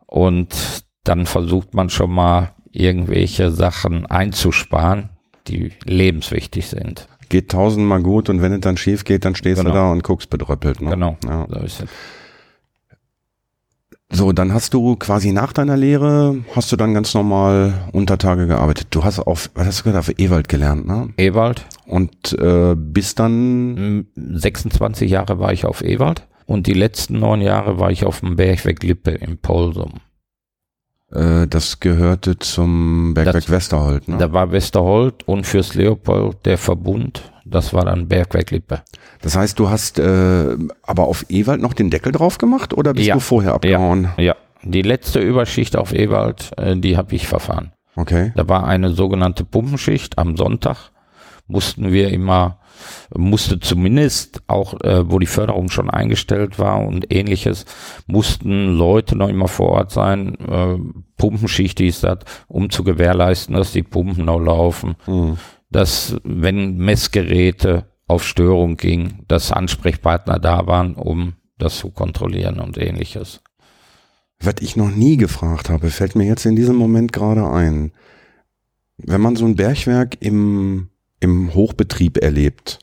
und 0.06 0.84
dann 1.04 1.24
versucht 1.24 1.72
man 1.72 1.88
schon 1.88 2.10
mal 2.10 2.52
irgendwelche 2.70 3.50
Sachen 3.50 4.04
einzusparen, 4.04 5.08
die 5.46 5.72
lebenswichtig 5.84 6.66
sind 6.66 7.08
geht 7.28 7.50
tausendmal 7.50 8.02
gut 8.02 8.28
und 8.28 8.42
wenn 8.42 8.52
es 8.52 8.60
dann 8.60 8.76
schief 8.76 9.04
geht, 9.04 9.24
dann 9.24 9.34
stehst 9.34 9.58
genau. 9.60 9.70
du 9.70 9.76
da 9.76 9.92
und 9.92 10.02
guckst 10.02 10.30
bedröppelt. 10.30 10.80
Ne? 10.80 10.90
Genau, 10.90 11.16
ja. 11.24 11.46
so. 11.66 11.84
So, 14.12 14.32
dann 14.32 14.54
hast 14.54 14.72
du 14.72 14.94
quasi 14.94 15.32
nach 15.32 15.52
deiner 15.52 15.76
Lehre, 15.76 16.36
hast 16.54 16.70
du 16.70 16.76
dann 16.76 16.94
ganz 16.94 17.12
normal 17.12 17.74
Untertage 17.90 18.46
gearbeitet. 18.46 18.86
Du 18.90 19.02
hast 19.02 19.18
auf, 19.18 19.50
was 19.54 19.66
hast 19.66 19.80
du 19.80 19.84
gesagt, 19.84 20.08
auf 20.08 20.18
Ewald 20.18 20.48
gelernt, 20.48 20.86
ne? 20.86 21.08
Ewald. 21.16 21.66
Und 21.86 22.32
äh, 22.38 22.76
bis 22.76 23.16
dann? 23.16 24.06
26 24.14 25.10
Jahre 25.10 25.40
war 25.40 25.52
ich 25.52 25.64
auf 25.64 25.82
Ewald 25.82 26.24
und 26.46 26.68
die 26.68 26.72
letzten 26.72 27.18
neun 27.18 27.40
Jahre 27.40 27.80
war 27.80 27.90
ich 27.90 28.04
auf 28.04 28.20
dem 28.20 28.36
Bergweg 28.36 28.82
Lippe 28.84 29.10
im 29.10 29.38
Polsum. 29.38 29.94
Äh, 31.12 31.46
das 31.46 31.80
gehörte 31.80 32.38
zum 32.38 33.14
Bergwerk 33.14 33.34
das, 33.36 33.50
Westerhold, 33.50 34.08
ne? 34.08 34.18
Da 34.18 34.32
war 34.32 34.50
Westerhold 34.50 35.26
und 35.26 35.46
fürs 35.46 35.74
Leopold 35.74 36.44
der 36.44 36.58
Verbund. 36.58 37.30
Das 37.44 37.72
war 37.72 37.84
dann 37.84 38.08
Bergwerk 38.08 38.50
Lippe. 38.50 38.82
Das 39.22 39.36
heißt, 39.36 39.58
du 39.58 39.70
hast 39.70 39.98
äh, 39.98 40.56
aber 40.82 41.04
auf 41.06 41.24
Ewald 41.28 41.60
noch 41.60 41.74
den 41.74 41.90
Deckel 41.90 42.10
drauf 42.10 42.38
gemacht 42.38 42.74
oder 42.74 42.92
bist 42.92 43.06
ja, 43.06 43.14
du 43.14 43.20
vorher 43.20 43.54
abgehauen? 43.54 44.08
Ja, 44.16 44.22
ja, 44.22 44.36
die 44.64 44.82
letzte 44.82 45.20
Überschicht 45.20 45.76
auf 45.76 45.92
Ewald, 45.92 46.50
äh, 46.56 46.76
die 46.76 46.96
habe 46.96 47.14
ich 47.14 47.28
verfahren. 47.28 47.72
Okay. 47.94 48.32
Da 48.34 48.48
war 48.48 48.66
eine 48.66 48.90
sogenannte 48.90 49.44
Pumpenschicht 49.44 50.18
am 50.18 50.36
Sonntag. 50.36 50.90
Mussten 51.46 51.92
wir 51.92 52.10
immer 52.10 52.58
musste 53.14 53.60
zumindest 53.60 54.42
auch, 54.46 54.80
äh, 54.82 55.10
wo 55.10 55.18
die 55.18 55.26
Förderung 55.26 55.70
schon 55.70 55.90
eingestellt 55.90 56.58
war 56.58 56.80
und 56.80 57.12
ähnliches, 57.12 57.64
mussten 58.06 58.76
Leute 58.76 59.16
noch 59.16 59.28
immer 59.28 59.48
vor 59.48 59.70
Ort 59.70 59.90
sein, 59.90 60.36
äh, 60.40 60.78
Pumpenschicht 61.16 61.80
ist 61.80 62.04
das, 62.04 62.18
um 62.48 62.70
zu 62.70 62.84
gewährleisten, 62.84 63.54
dass 63.54 63.72
die 63.72 63.82
Pumpen 63.82 64.24
noch 64.24 64.40
laufen, 64.40 64.96
mhm. 65.06 65.38
dass 65.70 66.16
wenn 66.24 66.76
Messgeräte 66.76 67.86
auf 68.06 68.24
Störung 68.24 68.76
ging, 68.76 69.24
dass 69.28 69.52
Ansprechpartner 69.52 70.38
da 70.38 70.66
waren, 70.66 70.94
um 70.94 71.34
das 71.58 71.78
zu 71.78 71.90
kontrollieren 71.90 72.60
und 72.60 72.78
ähnliches. 72.78 73.40
Was 74.40 74.56
ich 74.60 74.76
noch 74.76 74.90
nie 74.90 75.16
gefragt 75.16 75.70
habe, 75.70 75.90
fällt 75.90 76.14
mir 76.14 76.26
jetzt 76.26 76.44
in 76.44 76.56
diesem 76.56 76.76
Moment 76.76 77.12
gerade 77.12 77.48
ein. 77.48 77.92
Wenn 78.98 79.20
man 79.20 79.36
so 79.36 79.46
ein 79.46 79.56
Bergwerk 79.56 80.16
im 80.20 80.90
im 81.26 81.54
Hochbetrieb 81.54 82.18
erlebt. 82.18 82.78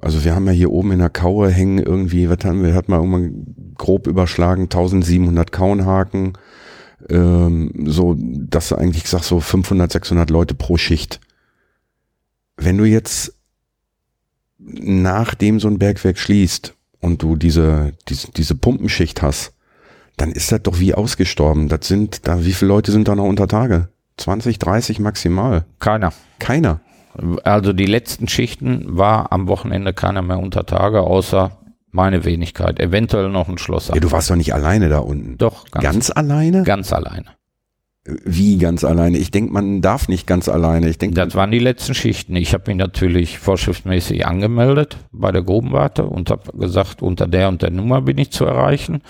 Also 0.00 0.24
wir 0.24 0.34
haben 0.34 0.46
ja 0.46 0.52
hier 0.52 0.72
oben 0.72 0.92
in 0.92 0.98
der 0.98 1.10
Kaue 1.10 1.50
hängen 1.50 1.78
irgendwie, 1.78 2.28
was 2.28 2.44
haben 2.44 2.64
wir, 2.64 2.74
hat 2.74 2.88
man 2.88 3.00
irgendwann 3.00 3.74
grob 3.76 4.06
überschlagen, 4.06 4.64
1700 4.64 5.52
Kauenhaken, 5.52 6.32
ähm, 7.08 7.72
so, 7.86 8.16
dass 8.18 8.70
du 8.70 8.76
eigentlich 8.76 9.08
sagst, 9.08 9.28
so 9.28 9.40
500, 9.40 9.92
600 9.92 10.30
Leute 10.30 10.54
pro 10.54 10.76
Schicht. 10.76 11.20
Wenn 12.56 12.78
du 12.78 12.84
jetzt 12.84 13.34
nachdem 14.58 15.60
so 15.60 15.68
ein 15.68 15.78
Bergwerk 15.78 16.18
schließt 16.18 16.74
und 17.00 17.22
du 17.22 17.36
diese, 17.36 17.92
diese, 18.08 18.30
diese 18.32 18.54
Pumpenschicht 18.54 19.22
hast, 19.22 19.52
dann 20.16 20.32
ist 20.32 20.52
das 20.52 20.62
doch 20.62 20.78
wie 20.78 20.94
ausgestorben. 20.94 21.68
Das 21.68 21.86
sind, 21.86 22.26
da, 22.26 22.44
wie 22.44 22.52
viele 22.52 22.68
Leute 22.68 22.92
sind 22.92 23.08
da 23.08 23.14
noch 23.14 23.24
unter 23.24 23.48
Tage? 23.48 23.88
20, 24.18 24.58
30 24.58 25.00
maximal? 25.00 25.64
Keiner. 25.78 26.12
Keiner. 26.38 26.80
Also 27.44 27.72
die 27.72 27.86
letzten 27.86 28.28
Schichten 28.28 28.96
war 28.96 29.32
am 29.32 29.48
Wochenende 29.48 29.92
keiner 29.92 30.22
mehr 30.22 30.38
unter 30.38 30.64
Tage, 30.64 31.02
außer 31.02 31.58
meine 31.90 32.24
Wenigkeit. 32.24 32.80
Eventuell 32.80 33.28
noch 33.28 33.48
ein 33.48 33.58
Schloss. 33.58 33.88
Ja, 33.88 34.00
du 34.00 34.10
warst 34.10 34.30
doch 34.30 34.36
nicht 34.36 34.54
alleine 34.54 34.88
da 34.88 34.98
unten. 34.98 35.36
Doch. 35.38 35.70
Ganz, 35.70 35.84
ganz 35.84 36.10
alleine? 36.10 36.62
Ganz 36.64 36.92
alleine. 36.92 37.26
Wie 38.04 38.58
ganz 38.58 38.82
alleine? 38.82 39.16
Ich 39.18 39.30
denke, 39.30 39.52
man 39.52 39.80
darf 39.80 40.08
nicht 40.08 40.26
ganz 40.26 40.48
alleine. 40.48 40.88
Ich 40.88 40.98
denk, 40.98 41.14
das 41.14 41.36
waren 41.36 41.52
die 41.52 41.60
letzten 41.60 41.94
Schichten. 41.94 42.34
Ich 42.34 42.52
habe 42.52 42.64
mich 42.66 42.76
natürlich 42.76 43.38
vorschriftsmäßig 43.38 44.26
angemeldet 44.26 44.96
bei 45.12 45.30
der 45.30 45.42
Grubenwarte 45.42 46.06
und 46.06 46.30
habe 46.30 46.50
gesagt, 46.58 47.00
unter 47.00 47.28
der 47.28 47.48
und 47.48 47.62
der 47.62 47.70
Nummer 47.70 48.02
bin 48.02 48.18
ich 48.18 48.32
zu 48.32 48.44
erreichen. 48.44 49.02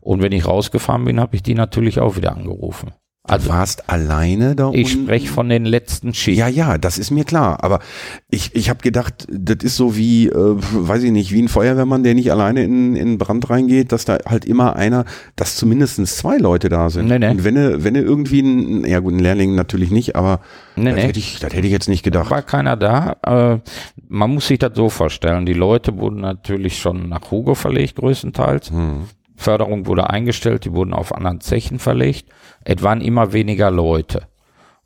Und 0.00 0.22
wenn 0.22 0.32
ich 0.32 0.46
rausgefahren 0.46 1.04
bin, 1.04 1.20
habe 1.20 1.36
ich 1.36 1.42
die 1.42 1.54
natürlich 1.54 2.00
auch 2.00 2.16
wieder 2.16 2.34
angerufen. 2.34 2.92
Also, 3.28 3.48
du 3.48 3.54
warst 3.54 3.88
alleine 3.90 4.56
da 4.56 4.70
Ich 4.72 4.90
spreche 4.92 5.28
von 5.28 5.48
den 5.48 5.64
letzten 5.64 6.14
Schichten. 6.14 6.40
Ja, 6.40 6.48
ja, 6.48 6.78
das 6.78 6.98
ist 6.98 7.10
mir 7.10 7.24
klar. 7.24 7.62
Aber 7.62 7.80
ich, 8.30 8.54
ich 8.54 8.70
habe 8.70 8.80
gedacht, 8.80 9.26
das 9.30 9.58
ist 9.62 9.76
so 9.76 9.96
wie, 9.96 10.28
äh, 10.28 10.32
weiß 10.34 11.02
ich 11.02 11.12
nicht, 11.12 11.32
wie 11.32 11.42
ein 11.42 11.48
Feuerwehrmann, 11.48 12.02
der 12.02 12.14
nicht 12.14 12.32
alleine 12.32 12.64
in, 12.64 12.96
in 12.96 13.18
Brand 13.18 13.48
reingeht, 13.50 13.92
dass 13.92 14.04
da 14.04 14.18
halt 14.26 14.44
immer 14.44 14.76
einer, 14.76 15.04
dass 15.36 15.56
zumindest 15.56 16.04
zwei 16.06 16.38
Leute 16.38 16.68
da 16.68 16.90
sind. 16.90 17.08
Nee, 17.08 17.18
nee. 17.18 17.28
Und 17.28 17.44
wenn 17.44 17.54
du, 17.54 17.84
wenn 17.84 17.94
du 17.94 18.00
irgendwie, 18.00 18.40
ein, 18.40 18.84
ja 18.86 19.00
gut, 19.00 19.14
ein 19.14 19.18
Lehrling 19.18 19.54
natürlich 19.54 19.90
nicht, 19.90 20.16
aber 20.16 20.40
nee, 20.76 20.86
das, 20.86 20.94
nee. 20.94 21.02
Hätte 21.02 21.18
ich, 21.18 21.38
das 21.38 21.52
hätte 21.52 21.66
ich 21.66 21.72
jetzt 21.72 21.88
nicht 21.88 22.02
gedacht. 22.02 22.30
War 22.30 22.42
keiner 22.42 22.76
da. 22.76 23.16
Äh, 23.26 23.58
man 24.08 24.30
muss 24.30 24.48
sich 24.48 24.58
das 24.58 24.72
so 24.74 24.88
vorstellen. 24.88 25.44
Die 25.44 25.52
Leute 25.52 25.98
wurden 25.98 26.20
natürlich 26.20 26.78
schon 26.78 27.08
nach 27.08 27.30
Hugo 27.30 27.54
verlegt, 27.54 27.96
größtenteils. 27.96 28.70
Hm. 28.70 29.04
Förderung 29.38 29.86
wurde 29.86 30.10
eingestellt, 30.10 30.64
die 30.64 30.72
wurden 30.72 30.92
auf 30.92 31.14
anderen 31.14 31.40
Zechen 31.40 31.78
verlegt. 31.78 32.28
Es 32.64 32.82
waren 32.82 33.00
immer 33.00 33.32
weniger 33.32 33.70
Leute. 33.70 34.22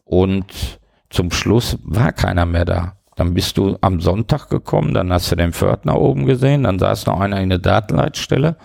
Und 0.04 0.78
zum 1.10 1.30
Schluss 1.30 1.78
war 1.82 2.12
keiner 2.12 2.46
mehr 2.46 2.64
da. 2.64 2.96
Dann 3.16 3.34
bist 3.34 3.58
du 3.58 3.76
am 3.80 4.00
Sonntag 4.00 4.48
gekommen, 4.48 4.94
dann 4.94 5.12
hast 5.12 5.30
du 5.30 5.36
den 5.36 5.52
Pförtner 5.52 5.98
oben 5.98 6.26
gesehen, 6.26 6.64
dann 6.64 6.78
saß 6.78 7.06
noch 7.06 7.20
einer 7.20 7.40
in 7.40 7.50
der 7.50 7.58
Datenleitstelle 7.58 8.56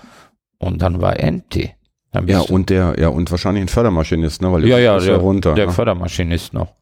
und 0.57 0.81
dann 0.81 1.01
war 1.01 1.19
empty. 1.19 1.71
Dann 2.11 2.27
ja, 2.27 2.39
und 2.39 2.69
der, 2.69 2.95
ja, 2.97 3.09
und 3.09 3.29
wahrscheinlich 3.29 3.63
ein 3.63 3.67
Fördermaschinist, 3.67 4.41
ne? 4.41 4.51
Weil 4.51 4.65
ja, 4.65 4.79
ja, 4.79 4.97
der, 4.99 5.17
runter, 5.17 5.53
der 5.53 5.67
ne? 5.67 5.71
Fördermaschinist 5.73 6.53
noch. 6.53 6.73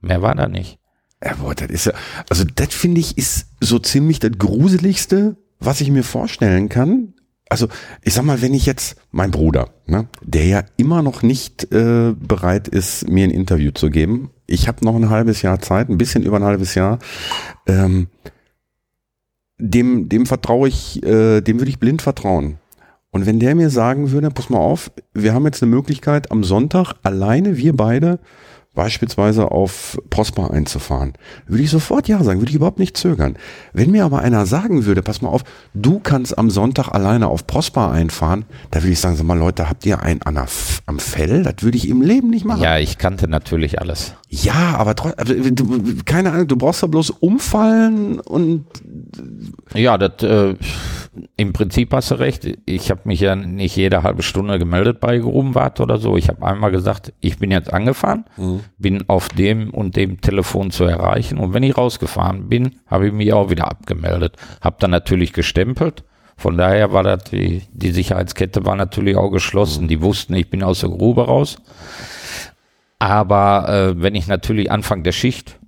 Mehr 0.00 0.22
war 0.22 0.34
da 0.34 0.48
nicht. 0.48 0.78
Ja, 1.24 1.34
boah, 1.34 1.54
das 1.54 1.68
ist 1.70 1.86
ja, 1.86 1.92
also 2.28 2.44
das 2.44 2.74
finde 2.74 3.00
ich 3.00 3.16
ist 3.16 3.48
so 3.60 3.78
ziemlich 3.78 4.20
das 4.20 4.32
Gruseligste, 4.38 5.36
was 5.60 5.80
ich 5.80 5.90
mir 5.90 6.04
vorstellen 6.04 6.68
kann, 6.68 7.14
also 7.48 7.68
ich 8.02 8.14
sag 8.14 8.24
mal, 8.24 8.42
wenn 8.42 8.54
ich 8.54 8.66
jetzt 8.66 8.96
mein 9.10 9.30
Bruder, 9.30 9.70
ne, 9.86 10.08
der 10.22 10.46
ja 10.46 10.64
immer 10.76 11.02
noch 11.02 11.22
nicht 11.22 11.72
äh, 11.72 12.14
bereit 12.14 12.68
ist, 12.68 13.08
mir 13.08 13.24
ein 13.24 13.30
Interview 13.30 13.70
zu 13.70 13.90
geben, 13.90 14.30
ich 14.46 14.68
habe 14.68 14.84
noch 14.84 14.94
ein 14.94 15.10
halbes 15.10 15.42
Jahr 15.42 15.60
Zeit, 15.60 15.88
ein 15.88 15.98
bisschen 15.98 16.22
über 16.22 16.36
ein 16.36 16.44
halbes 16.44 16.74
Jahr, 16.74 16.98
ähm, 17.66 18.08
dem, 19.58 20.08
dem 20.08 20.26
vertraue 20.26 20.68
ich, 20.68 21.02
äh, 21.02 21.40
dem 21.40 21.58
würde 21.58 21.70
ich 21.70 21.80
blind 21.80 22.02
vertrauen. 22.02 22.58
Und 23.10 23.26
wenn 23.26 23.40
der 23.40 23.54
mir 23.54 23.70
sagen 23.70 24.10
würde, 24.10 24.30
pass 24.30 24.50
mal 24.50 24.58
auf, 24.58 24.90
wir 25.14 25.32
haben 25.32 25.46
jetzt 25.46 25.62
eine 25.62 25.70
Möglichkeit, 25.70 26.30
am 26.30 26.44
Sonntag 26.44 26.94
alleine 27.02 27.56
wir 27.56 27.74
beide 27.74 28.20
beispielsweise 28.78 29.50
auf 29.50 29.98
Prosper 30.08 30.52
einzufahren, 30.52 31.14
würde 31.48 31.64
ich 31.64 31.70
sofort 31.70 32.06
ja 32.06 32.22
sagen, 32.22 32.38
würde 32.38 32.50
ich 32.50 32.54
überhaupt 32.54 32.78
nicht 32.78 32.96
zögern. 32.96 33.34
Wenn 33.72 33.90
mir 33.90 34.04
aber 34.04 34.20
einer 34.20 34.46
sagen 34.46 34.84
würde, 34.84 35.02
pass 35.02 35.20
mal 35.20 35.30
auf, 35.30 35.42
du 35.74 35.98
kannst 35.98 36.38
am 36.38 36.48
Sonntag 36.48 36.88
alleine 36.90 37.26
auf 37.26 37.48
Prosper 37.48 37.90
einfahren, 37.90 38.44
da 38.70 38.80
würde 38.80 38.92
ich 38.92 39.00
sagen, 39.00 39.16
sag 39.16 39.26
mal 39.26 39.36
Leute, 39.36 39.68
habt 39.68 39.84
ihr 39.84 40.00
einen 40.00 40.22
an 40.22 40.38
am 40.86 41.00
Fell? 41.00 41.42
Das 41.42 41.56
würde 41.62 41.76
ich 41.76 41.88
im 41.88 42.02
Leben 42.02 42.30
nicht 42.30 42.44
machen. 42.44 42.62
Ja, 42.62 42.78
ich 42.78 42.98
kannte 42.98 43.26
natürlich 43.26 43.80
alles. 43.80 44.14
Ja, 44.30 44.76
aber 44.76 44.94
trotzdem, 44.94 45.18
also, 45.18 45.94
keine 46.04 46.32
Ahnung, 46.32 46.48
du 46.48 46.56
brauchst 46.56 46.82
da 46.82 46.86
bloß 46.86 47.10
umfallen 47.10 48.20
und 48.20 48.66
ja, 49.74 49.96
das 49.96 50.22
äh, 50.22 50.54
im 51.36 51.52
Prinzip 51.54 51.92
hast 51.92 52.10
du 52.10 52.16
recht. 52.16 52.46
Ich 52.66 52.90
habe 52.90 53.00
mich 53.04 53.20
ja 53.20 53.34
nicht 53.34 53.76
jede 53.76 54.02
halbe 54.02 54.22
Stunde 54.22 54.58
gemeldet 54.58 55.00
bei 55.00 55.18
Grubenwart 55.18 55.80
oder 55.80 55.98
so. 55.98 56.16
Ich 56.16 56.28
habe 56.28 56.44
einmal 56.46 56.70
gesagt, 56.70 57.14
ich 57.20 57.38
bin 57.38 57.50
jetzt 57.50 57.72
angefahren, 57.72 58.24
mhm. 58.36 58.60
bin 58.76 59.08
auf 59.08 59.28
dem 59.30 59.70
und 59.70 59.96
dem 59.96 60.20
Telefon 60.20 60.70
zu 60.70 60.84
erreichen 60.84 61.38
und 61.38 61.54
wenn 61.54 61.62
ich 61.62 61.78
rausgefahren 61.78 62.48
bin, 62.48 62.76
habe 62.86 63.06
ich 63.06 63.14
mich 63.14 63.32
auch 63.32 63.48
wieder 63.48 63.68
abgemeldet. 63.70 64.36
Habe 64.60 64.76
dann 64.78 64.90
natürlich 64.90 65.32
gestempelt. 65.32 66.04
Von 66.36 66.56
daher 66.56 66.92
war 66.92 67.02
das 67.02 67.24
die, 67.24 67.62
die 67.72 67.90
Sicherheitskette 67.90 68.64
war 68.64 68.76
natürlich 68.76 69.16
auch 69.16 69.30
geschlossen. 69.30 69.84
Mhm. 69.84 69.88
Die 69.88 70.02
wussten, 70.02 70.34
ich 70.34 70.50
bin 70.50 70.62
aus 70.62 70.80
der 70.80 70.90
Grube 70.90 71.26
raus. 71.26 71.56
Aber 72.98 73.68
äh, 73.68 74.02
wenn 74.02 74.14
ich 74.14 74.26
natürlich 74.26 74.70
Anfang 74.70 75.02
der 75.02 75.12
Schicht, 75.12 75.58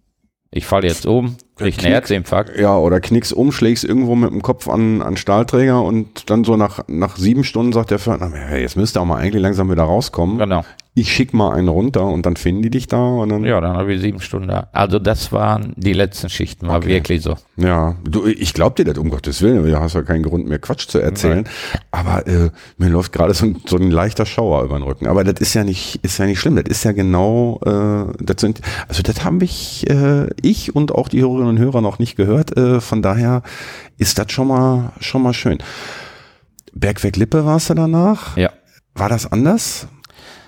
ich 0.50 0.66
falle 0.66 0.88
jetzt 0.88 1.06
um, 1.06 1.36
krieg 1.60 1.84
einen. 1.84 1.92
Herzinfarkt, 1.92 2.58
Ja, 2.58 2.76
oder 2.76 3.00
knickst 3.00 3.32
um, 3.32 3.52
schlägst 3.52 3.84
irgendwo 3.84 4.14
mit 4.14 4.30
dem 4.30 4.42
Kopf 4.42 4.68
an, 4.68 5.02
an 5.02 5.16
Stahlträger 5.16 5.82
und 5.82 6.28
dann 6.30 6.44
so 6.44 6.56
nach, 6.56 6.80
nach 6.88 7.16
sieben 7.16 7.44
Stunden 7.44 7.72
sagt 7.72 7.90
der 7.90 7.98
Pförtner, 7.98 8.30
hey, 8.32 8.62
jetzt 8.62 8.76
müsst 8.76 8.96
ihr 8.96 9.00
auch 9.02 9.06
mal 9.06 9.16
eigentlich 9.18 9.42
langsam 9.42 9.70
wieder 9.70 9.82
rauskommen. 9.84 10.38
genau. 10.38 10.64
Ich 10.92 11.12
schick 11.12 11.32
mal 11.32 11.52
einen 11.54 11.68
runter 11.68 12.04
und 12.04 12.26
dann 12.26 12.34
finden 12.34 12.62
die 12.62 12.68
dich 12.70 12.88
da 12.88 12.98
und 13.00 13.28
dann. 13.28 13.44
Ja, 13.44 13.60
dann 13.60 13.76
habe 13.76 13.94
ich 13.94 14.00
sieben 14.00 14.20
Stunden 14.20 14.48
da. 14.48 14.68
Also 14.72 14.98
das 14.98 15.30
waren 15.30 15.72
die 15.76 15.92
letzten 15.92 16.28
Schichten, 16.28 16.66
war 16.66 16.78
Okay. 16.78 16.88
wirklich 16.88 17.22
so. 17.22 17.36
Ja, 17.56 17.94
du, 18.04 18.26
ich 18.26 18.52
glaub 18.54 18.74
dir 18.74 18.84
das, 18.84 18.98
um 18.98 19.08
Gottes 19.08 19.40
Willen, 19.40 19.64
du 19.64 19.80
hast 19.80 19.94
ja 19.94 20.02
keinen 20.02 20.24
Grund 20.24 20.48
mehr 20.48 20.58
Quatsch 20.58 20.88
zu 20.88 20.98
erzählen. 20.98 21.44
Aber 21.92 22.26
äh, 22.26 22.50
mir 22.76 22.88
läuft 22.88 23.12
gerade 23.12 23.34
so, 23.34 23.46
ein- 23.46 23.60
so 23.66 23.76
ein 23.76 23.92
leichter 23.92 24.26
Schauer 24.26 24.64
über 24.64 24.76
den 24.78 24.82
Rücken. 24.82 25.06
Aber 25.06 25.22
das 25.22 25.40
ist 25.40 25.54
ja 25.54 25.62
nicht, 25.62 26.00
ist 26.04 26.18
ja 26.18 26.26
nicht 26.26 26.40
schlimm. 26.40 26.56
Das 26.56 26.64
ist 26.68 26.82
ja 26.84 26.90
genau, 26.90 27.60
äh, 27.64 28.12
das 28.24 28.40
sind, 28.40 28.60
also 28.88 29.00
das 29.02 29.24
haben 29.24 29.40
ich, 29.42 29.88
äh, 29.88 30.26
ich 30.42 30.74
und 30.74 30.90
auch 30.92 31.08
die 31.08 31.20
Hörerinnen 31.22 31.49
und 31.50 31.58
Hörer 31.58 31.80
noch 31.80 31.98
nicht 31.98 32.16
gehört. 32.16 32.56
Äh, 32.56 32.80
von 32.80 33.02
daher 33.02 33.42
ist 33.98 34.18
das 34.18 34.32
schon 34.32 34.48
mal, 34.48 34.92
schon 35.00 35.22
mal 35.22 35.34
schön. 35.34 35.58
Bergwerk 36.72 37.16
Lippe 37.16 37.44
warst 37.44 37.70
du 37.70 37.74
danach? 37.74 38.36
Ja. 38.36 38.50
War 38.94 39.08
das 39.08 39.30
anders? 39.30 39.88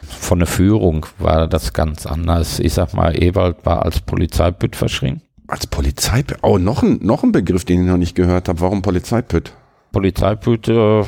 Von 0.02 0.38
der 0.38 0.48
Führung 0.48 1.06
war 1.18 1.48
das 1.48 1.72
ganz 1.72 2.06
anders. 2.06 2.58
Ich 2.60 2.74
sag 2.74 2.94
mal, 2.94 3.20
Ewald 3.20 3.64
war 3.64 3.84
als 3.84 4.00
Polizeipüt 4.00 4.76
verschrien. 4.76 5.20
Als 5.48 5.66
Polizeipüt? 5.66 6.38
Oh, 6.42 6.58
noch 6.58 6.82
ein, 6.82 6.98
noch 7.02 7.22
ein 7.24 7.32
Begriff, 7.32 7.64
den 7.64 7.82
ich 7.82 7.86
noch 7.88 7.96
nicht 7.96 8.14
gehört 8.14 8.48
habe. 8.48 8.60
Warum 8.60 8.82
Polizeipüt? 8.82 9.52
Polizeipüt, 9.90 10.68
äh, 10.68 11.04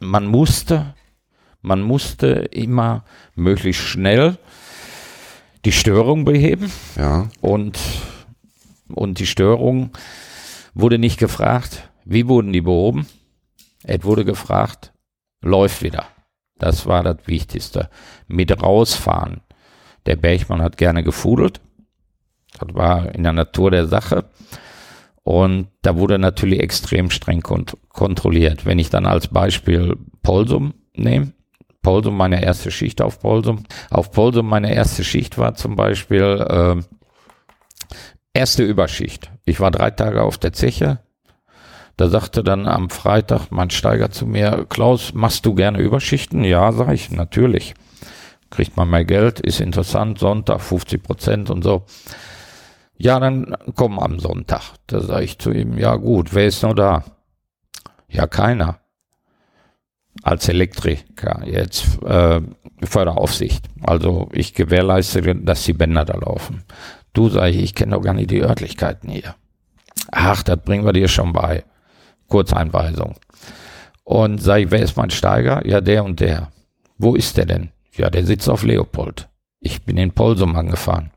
man 0.00 0.26
musste, 0.26 0.94
man 1.62 1.82
musste 1.82 2.28
immer 2.50 3.04
möglichst 3.34 3.82
schnell 3.82 4.38
die 5.64 5.72
Störung 5.72 6.24
beheben 6.24 6.70
Ja. 6.96 7.28
und, 7.40 7.78
und 8.88 9.18
die 9.18 9.26
Störung 9.26 9.90
wurde 10.74 10.98
nicht 10.98 11.18
gefragt, 11.18 11.90
wie 12.04 12.28
wurden 12.28 12.52
die 12.52 12.60
behoben? 12.60 13.06
Es 13.84 14.04
wurde 14.04 14.24
gefragt, 14.24 14.92
läuft 15.40 15.82
wieder. 15.82 16.06
Das 16.58 16.86
war 16.86 17.02
das 17.02 17.18
Wichtigste. 17.26 17.90
Mit 18.26 18.62
rausfahren. 18.62 19.40
Der 20.06 20.16
Bergmann 20.16 20.62
hat 20.62 20.76
gerne 20.76 21.02
gefudelt. 21.02 21.60
Das 22.58 22.74
war 22.74 23.14
in 23.14 23.22
der 23.22 23.32
Natur 23.32 23.70
der 23.70 23.86
Sache. 23.86 24.24
Und 25.22 25.68
da 25.82 25.96
wurde 25.96 26.18
natürlich 26.18 26.60
extrem 26.60 27.10
streng 27.10 27.42
kont 27.42 27.76
kontrolliert. 27.90 28.64
Wenn 28.64 28.78
ich 28.78 28.90
dann 28.90 29.06
als 29.06 29.28
Beispiel 29.28 29.96
Polsum 30.22 30.74
nehme, 30.94 31.32
Polsum 31.82 32.16
meine 32.16 32.42
erste 32.42 32.70
Schicht 32.70 33.02
auf 33.02 33.20
Polsum. 33.20 33.64
Auf 33.90 34.10
Polsum 34.10 34.48
meine 34.48 34.74
erste 34.74 35.04
Schicht 35.04 35.38
war 35.38 35.54
zum 35.54 35.76
Beispiel 35.76 36.44
ähm, 36.48 36.84
erste 38.34 38.62
Überschicht. 38.62 39.30
Ich 39.44 39.60
war 39.60 39.70
drei 39.70 39.90
Tage 39.90 40.22
auf 40.22 40.38
der 40.38 40.52
Zeche. 40.52 41.00
Da 41.96 42.08
sagte 42.08 42.44
dann 42.44 42.66
am 42.66 42.90
Freitag 42.90 43.50
mein 43.50 43.70
Steiger 43.70 44.10
zu 44.10 44.24
mir, 44.24 44.66
Klaus, 44.68 45.14
machst 45.14 45.44
du 45.46 45.54
gerne 45.54 45.80
Überschichten? 45.80 46.44
Ja, 46.44 46.70
sag 46.70 46.92
ich, 46.92 47.10
natürlich. 47.10 47.74
Kriegt 48.50 48.76
man 48.76 48.88
mehr 48.88 49.04
Geld, 49.04 49.40
ist 49.40 49.60
interessant, 49.60 50.18
Sonntag 50.18 50.60
50 50.60 51.02
Prozent 51.02 51.50
und 51.50 51.62
so. 51.62 51.84
Ja, 52.96 53.20
dann 53.20 53.56
komm 53.74 53.98
am 53.98 54.18
Sonntag. 54.20 54.74
Da 54.86 55.00
sage 55.00 55.24
ich 55.24 55.38
zu 55.38 55.50
ihm, 55.50 55.76
ja 55.76 55.96
gut, 55.96 56.34
wer 56.34 56.46
ist 56.46 56.62
noch 56.62 56.74
da? 56.74 57.04
Ja, 58.08 58.26
keiner. 58.26 58.78
Als 60.22 60.48
Elektriker 60.48 61.42
jetzt 61.46 62.02
äh, 62.02 62.40
Förderaufsicht. 62.82 63.66
Also 63.82 64.28
ich 64.32 64.54
gewährleiste, 64.54 65.34
dass 65.36 65.64
die 65.64 65.72
Bänder 65.72 66.04
da 66.04 66.16
laufen. 66.16 66.64
Du 67.12 67.28
sag 67.28 67.50
ich, 67.50 67.58
ich 67.58 67.74
kenne 67.74 67.94
doch 67.96 68.02
gar 68.02 68.14
nicht 68.14 68.30
die 68.30 68.42
Örtlichkeiten 68.42 69.10
hier. 69.10 69.34
Ach, 70.10 70.42
das 70.42 70.58
bringen 70.64 70.84
wir 70.84 70.92
dir 70.92 71.08
schon 71.08 71.32
bei. 71.32 71.64
Kurzeinweisung. 72.28 73.16
Und 74.04 74.42
sag 74.42 74.60
ich, 74.60 74.70
wer 74.70 74.82
ist 74.82 74.96
mein 74.96 75.10
Steiger? 75.10 75.66
Ja, 75.66 75.80
der 75.80 76.04
und 76.04 76.20
der. 76.20 76.50
Wo 76.96 77.14
ist 77.14 77.36
der 77.36 77.46
denn? 77.46 77.70
Ja, 77.94 78.10
der 78.10 78.24
sitzt 78.24 78.48
auf 78.48 78.62
Leopold. 78.62 79.28
Ich 79.60 79.82
bin 79.82 79.96
in 79.96 80.12
Polsum 80.12 80.56
angefahren. 80.56 81.10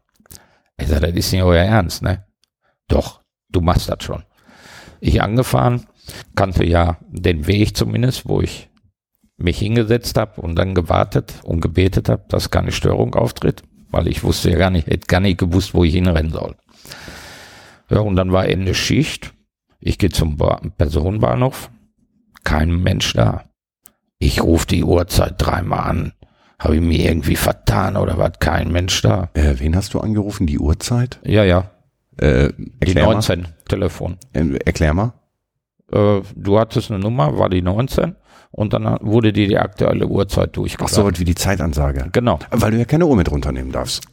Ich 0.78 0.88
sag, 0.88 1.02
das 1.02 1.14
ist 1.14 1.32
nicht 1.32 1.44
euer 1.44 1.64
Ernst, 1.64 2.02
ne? 2.02 2.26
Doch, 2.88 3.22
du 3.50 3.62
machst 3.62 3.90
das 3.90 4.04
schon. 4.04 4.24
Ich 5.00 5.22
angefahren, 5.22 5.86
kannte 6.36 6.66
ja 6.66 6.98
den 7.08 7.48
Weg 7.48 7.78
zumindest, 7.78 8.28
wo 8.28 8.42
ich 8.42 8.70
mich 9.38 9.60
hingesetzt 9.60 10.18
habe 10.18 10.42
und 10.42 10.56
dann 10.56 10.76
gewartet 10.76 11.34
und 11.44 11.62
gebetet 11.62 12.10
habe, 12.10 12.26
dass 12.30 12.52
keine 12.52 12.72
Störung 12.72 13.16
auftritt, 13.16 13.64
weil 13.92 14.08
ich 14.08 14.24
wusste 14.24 14.52
ja 14.52 14.58
gar 14.58 14.70
nicht, 14.72 14.88
hätte 14.88 15.08
gar 15.08 15.20
nicht 15.20 15.40
gewusst, 15.40 15.74
wo 15.74 15.84
ich 15.84 15.94
hinrennen 15.94 16.32
soll. 16.32 16.56
Ja, 17.90 18.00
und 18.00 18.16
dann 18.16 18.32
war 18.32 18.48
Ende 18.48 18.74
Schicht. 18.74 19.34
Ich 19.80 19.98
gehe 19.98 20.10
zum 20.10 20.38
ba 20.38 20.62
Personenbahnhof. 20.78 21.70
Kein 22.44 22.82
Mensch 22.82 23.14
da. 23.14 23.46
Ich 24.18 24.42
rufe 24.42 24.68
die 24.68 24.84
Uhrzeit 24.84 25.36
dreimal 25.38 25.90
an. 25.90 26.14
Habe 26.60 26.76
ich 26.76 26.82
mir 26.82 27.00
irgendwie 27.00 27.36
vertan 27.36 27.98
oder 27.98 28.18
was? 28.18 28.34
Kein 28.40 28.72
Mensch 28.72 29.02
da. 29.02 29.30
Äh, 29.34 29.56
wen 29.58 29.76
hast 29.76 29.94
du 29.94 30.00
angerufen? 30.00 30.46
Die 30.46 30.60
Uhrzeit? 30.60 31.20
Ja, 31.24 31.44
ja. 31.44 31.72
Äh, 32.18 32.50
Die 32.58 32.72
erklär 32.80 33.06
mal. 33.06 33.14
19 33.14 33.48
Telefon. 33.68 34.18
Äh, 34.34 34.58
erklär 34.64 34.94
mal. 34.94 35.14
Äh, 35.92 36.22
du 36.36 36.60
hattest 36.60 36.92
eine 36.92 37.00
Nummer, 37.00 37.38
war 37.40 37.50
die 37.50 37.64
19 37.64 38.16
und 38.52 38.74
dann 38.74 38.98
wurde 39.02 39.34
dir 39.34 39.48
die 39.48 39.58
aktuelle 39.58 40.08
Uhrzeit 40.08 40.50
Ach 40.52 40.56
so, 40.56 40.62
durchgesagt. 40.62 41.14
was 41.14 41.20
wie 41.20 41.26
die 41.26 41.36
Zeitansage. 41.36 42.10
Genau. 42.12 42.40
Weil 42.52 42.72
du 42.72 42.78
ja 42.78 42.86
keine 42.86 43.06
Uhr 43.06 43.16
mit 43.16 43.32
runternehmen 43.32 43.72
darfst. 43.72 44.04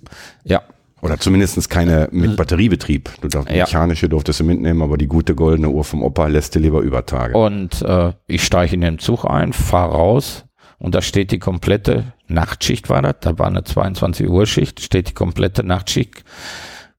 Ja. 0.44 0.62
Oder 1.00 1.18
zumindest 1.18 1.70
keine 1.70 2.08
mit 2.10 2.36
Batteriebetrieb. 2.36 3.10
Du 3.20 3.28
darfst 3.28 3.50
Ja. 3.50 3.64
mechanische 3.64 4.08
durftest 4.08 4.40
du 4.40 4.44
mitnehmen, 4.44 4.82
aber 4.82 4.96
die 4.96 5.06
gute 5.06 5.34
goldene 5.34 5.68
Uhr 5.68 5.84
vom 5.84 6.02
Opa 6.02 6.26
lässt 6.26 6.54
du 6.54 6.58
lieber 6.58 6.80
über 6.80 7.06
Tage. 7.06 7.36
Und 7.38 7.82
äh, 7.82 8.12
ich 8.26 8.42
steige 8.44 8.74
in 8.74 8.80
den 8.80 8.98
Zug 8.98 9.24
ein, 9.24 9.52
fahre 9.52 9.92
raus 9.92 10.44
und 10.78 10.94
da 10.96 11.02
steht 11.02 11.30
die 11.30 11.38
komplette 11.38 12.12
Nachtschicht 12.26 12.90
war 12.90 13.02
das, 13.02 13.16
da 13.20 13.38
war 13.38 13.46
eine 13.46 13.64
22 13.64 14.28
Uhr 14.28 14.44
Schicht, 14.46 14.80
steht 14.80 15.08
die 15.10 15.14
komplette 15.14 15.62
Nachtschicht 15.64 16.24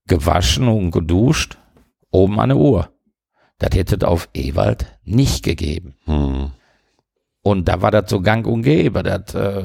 gewaschen 0.07 0.67
und 0.67 0.91
geduscht, 0.91 1.57
oben 2.09 2.39
an 2.39 2.49
der 2.49 2.57
Uhr. 2.57 2.89
Das 3.59 3.71
hätte 3.75 3.97
es 3.97 4.03
auf 4.03 4.29
Ewald 4.33 4.85
nicht 5.03 5.43
gegeben. 5.43 5.95
Hm. 6.05 6.51
Und 7.41 7.67
da 7.67 7.81
war 7.81 7.91
das 7.91 8.09
so 8.09 8.21
gang 8.21 8.45
und 8.47 8.63
gäbe. 8.63 9.03
Das, 9.03 9.33
äh, 9.33 9.63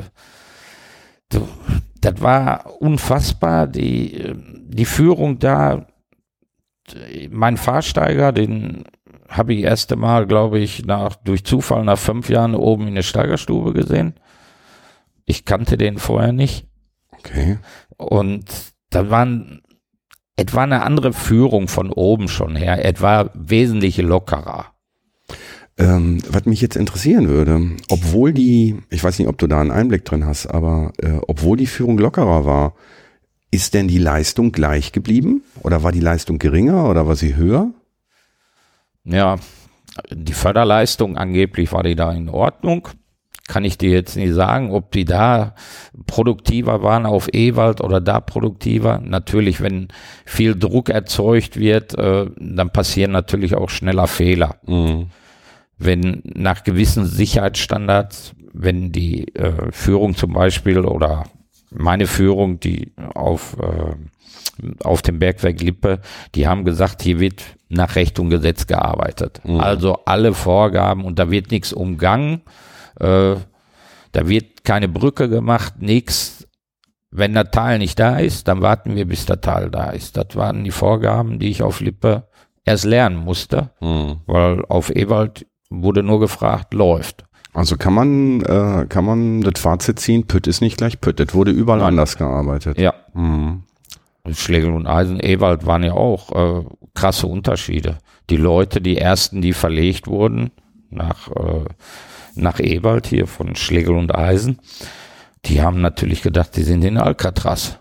das 2.00 2.20
war 2.20 2.80
unfassbar. 2.80 3.66
Die, 3.66 4.14
äh, 4.20 4.34
die 4.36 4.84
Führung 4.84 5.38
da, 5.38 5.86
mein 7.30 7.56
Fahrsteiger, 7.56 8.32
den 8.32 8.84
habe 9.28 9.54
ich 9.54 9.64
erste 9.64 9.96
Mal, 9.96 10.26
glaube 10.26 10.58
ich, 10.58 10.84
nach, 10.84 11.16
durch 11.16 11.44
Zufall 11.44 11.84
nach 11.84 11.98
fünf 11.98 12.28
Jahren 12.28 12.54
oben 12.54 12.88
in 12.88 12.94
der 12.94 13.02
Steigerstube 13.02 13.72
gesehen. 13.72 14.14
Ich 15.24 15.44
kannte 15.44 15.76
den 15.76 15.98
vorher 15.98 16.32
nicht. 16.32 16.68
Okay. 17.10 17.58
Und 17.96 18.44
da 18.90 19.10
waren, 19.10 19.62
es 20.36 20.52
war 20.54 20.64
eine 20.64 20.82
andere 20.82 21.12
Führung 21.12 21.68
von 21.68 21.90
oben 21.90 22.28
schon 22.28 22.54
her. 22.54 22.84
Es 22.84 23.00
war 23.00 23.30
wesentlich 23.34 23.96
lockerer. 23.96 24.73
Ähm, 25.76 26.20
was 26.28 26.44
mich 26.44 26.60
jetzt 26.60 26.76
interessieren 26.76 27.28
würde, 27.28 27.72
obwohl 27.88 28.32
die, 28.32 28.76
ich 28.90 29.02
weiß 29.02 29.18
nicht, 29.18 29.26
ob 29.26 29.38
du 29.38 29.48
da 29.48 29.60
einen 29.60 29.72
Einblick 29.72 30.04
drin 30.04 30.24
hast, 30.24 30.46
aber 30.46 30.92
äh, 30.98 31.18
obwohl 31.26 31.56
die 31.56 31.66
Führung 31.66 31.98
lockerer 31.98 32.44
war, 32.44 32.74
ist 33.50 33.74
denn 33.74 33.88
die 33.88 33.98
Leistung 33.98 34.52
gleich 34.52 34.92
geblieben? 34.92 35.42
Oder 35.62 35.82
war 35.82 35.90
die 35.90 36.00
Leistung 36.00 36.38
geringer 36.38 36.88
oder 36.88 37.06
war 37.08 37.16
sie 37.16 37.34
höher? 37.34 37.72
Ja, 39.04 39.36
die 40.10 40.32
Förderleistung 40.32 41.16
angeblich 41.16 41.72
war 41.72 41.82
die 41.82 41.94
da 41.94 42.12
in 42.12 42.28
Ordnung. 42.28 42.88
Kann 43.46 43.64
ich 43.64 43.76
dir 43.76 43.90
jetzt 43.90 44.16
nicht 44.16 44.32
sagen, 44.32 44.70
ob 44.70 44.90
die 44.92 45.04
da 45.04 45.54
produktiver 46.06 46.82
waren 46.82 47.04
auf 47.04 47.28
Ewald 47.32 47.80
oder 47.80 48.00
da 48.00 48.20
produktiver. 48.20 49.00
Natürlich, 49.04 49.60
wenn 49.60 49.88
viel 50.24 50.56
Druck 50.56 50.88
erzeugt 50.88 51.58
wird, 51.58 51.96
äh, 51.98 52.26
dann 52.36 52.70
passieren 52.70 53.12
natürlich 53.12 53.54
auch 53.54 53.68
schneller 53.68 54.06
Fehler. 54.06 54.56
Mhm. 54.66 55.10
Wenn 55.78 56.22
nach 56.24 56.62
gewissen 56.64 57.04
Sicherheitsstandards, 57.06 58.34
wenn 58.52 58.92
die 58.92 59.34
äh, 59.34 59.72
Führung 59.72 60.14
zum 60.14 60.32
Beispiel 60.32 60.78
oder 60.80 61.24
meine 61.70 62.06
Führung, 62.06 62.60
die 62.60 62.92
auf, 63.14 63.56
äh, 63.58 64.74
auf 64.84 65.02
dem 65.02 65.18
Bergwerk 65.18 65.60
Lippe, 65.60 66.00
die 66.34 66.46
haben 66.46 66.64
gesagt, 66.64 67.02
hier 67.02 67.18
wird 67.18 67.42
nach 67.68 67.96
Recht 67.96 68.18
und 68.20 68.30
Gesetz 68.30 68.66
gearbeitet. 68.66 69.40
Mhm. 69.44 69.58
Also 69.60 69.98
alle 70.04 70.32
Vorgaben 70.32 71.04
und 71.04 71.18
da 71.18 71.30
wird 71.30 71.50
nichts 71.50 71.72
umgangen, 71.72 72.42
äh, 73.00 73.34
da 74.12 74.28
wird 74.28 74.64
keine 74.64 74.88
Brücke 74.88 75.28
gemacht, 75.28 75.74
nichts. 75.80 76.46
Wenn 77.10 77.34
der 77.34 77.50
Teil 77.50 77.78
nicht 77.78 77.98
da 77.98 78.18
ist, 78.18 78.48
dann 78.48 78.60
warten 78.60 78.96
wir, 78.96 79.06
bis 79.06 79.26
der 79.26 79.40
Teil 79.40 79.70
da 79.70 79.90
ist. 79.90 80.16
Das 80.16 80.34
waren 80.34 80.64
die 80.64 80.72
Vorgaben, 80.72 81.38
die 81.38 81.48
ich 81.48 81.62
auf 81.62 81.80
Lippe 81.80 82.28
erst 82.64 82.84
lernen 82.84 83.16
musste, 83.16 83.70
Mhm. 83.80 84.20
weil 84.26 84.64
auf 84.66 84.94
Ewald 84.94 85.46
wurde 85.82 86.02
nur 86.02 86.20
gefragt, 86.20 86.74
läuft. 86.74 87.24
Also 87.52 87.76
kann 87.76 87.94
man, 87.94 88.40
äh, 88.42 88.86
kann 88.88 89.04
man 89.04 89.40
das 89.40 89.60
Fazit 89.60 90.00
ziehen, 90.00 90.26
Pütt 90.26 90.46
ist 90.46 90.60
nicht 90.60 90.76
gleich 90.76 91.00
Pütt. 91.00 91.20
Das 91.20 91.34
wurde 91.34 91.52
überall 91.52 91.78
Nein. 91.78 91.88
anders 91.88 92.16
gearbeitet. 92.18 92.78
Ja. 92.78 92.94
Mhm. 93.14 93.62
Schlegel 94.32 94.72
und 94.72 94.86
Eisen, 94.86 95.20
Ewald 95.20 95.66
waren 95.66 95.82
ja 95.82 95.92
auch 95.92 96.32
äh, 96.32 96.64
krasse 96.94 97.26
Unterschiede. 97.26 97.98
Die 98.30 98.38
Leute, 98.38 98.80
die 98.80 98.96
ersten, 98.96 99.42
die 99.42 99.52
verlegt 99.52 100.06
wurden 100.06 100.50
nach, 100.90 101.28
äh, 101.30 101.64
nach 102.34 102.58
Ewald 102.58 103.06
hier 103.06 103.26
von 103.26 103.54
Schlegel 103.54 103.94
und 103.96 104.14
Eisen, 104.14 104.58
die 105.44 105.60
haben 105.60 105.80
natürlich 105.82 106.22
gedacht, 106.22 106.56
die 106.56 106.62
sind 106.62 106.82
in 106.84 106.96
Alcatraz. 106.96 107.78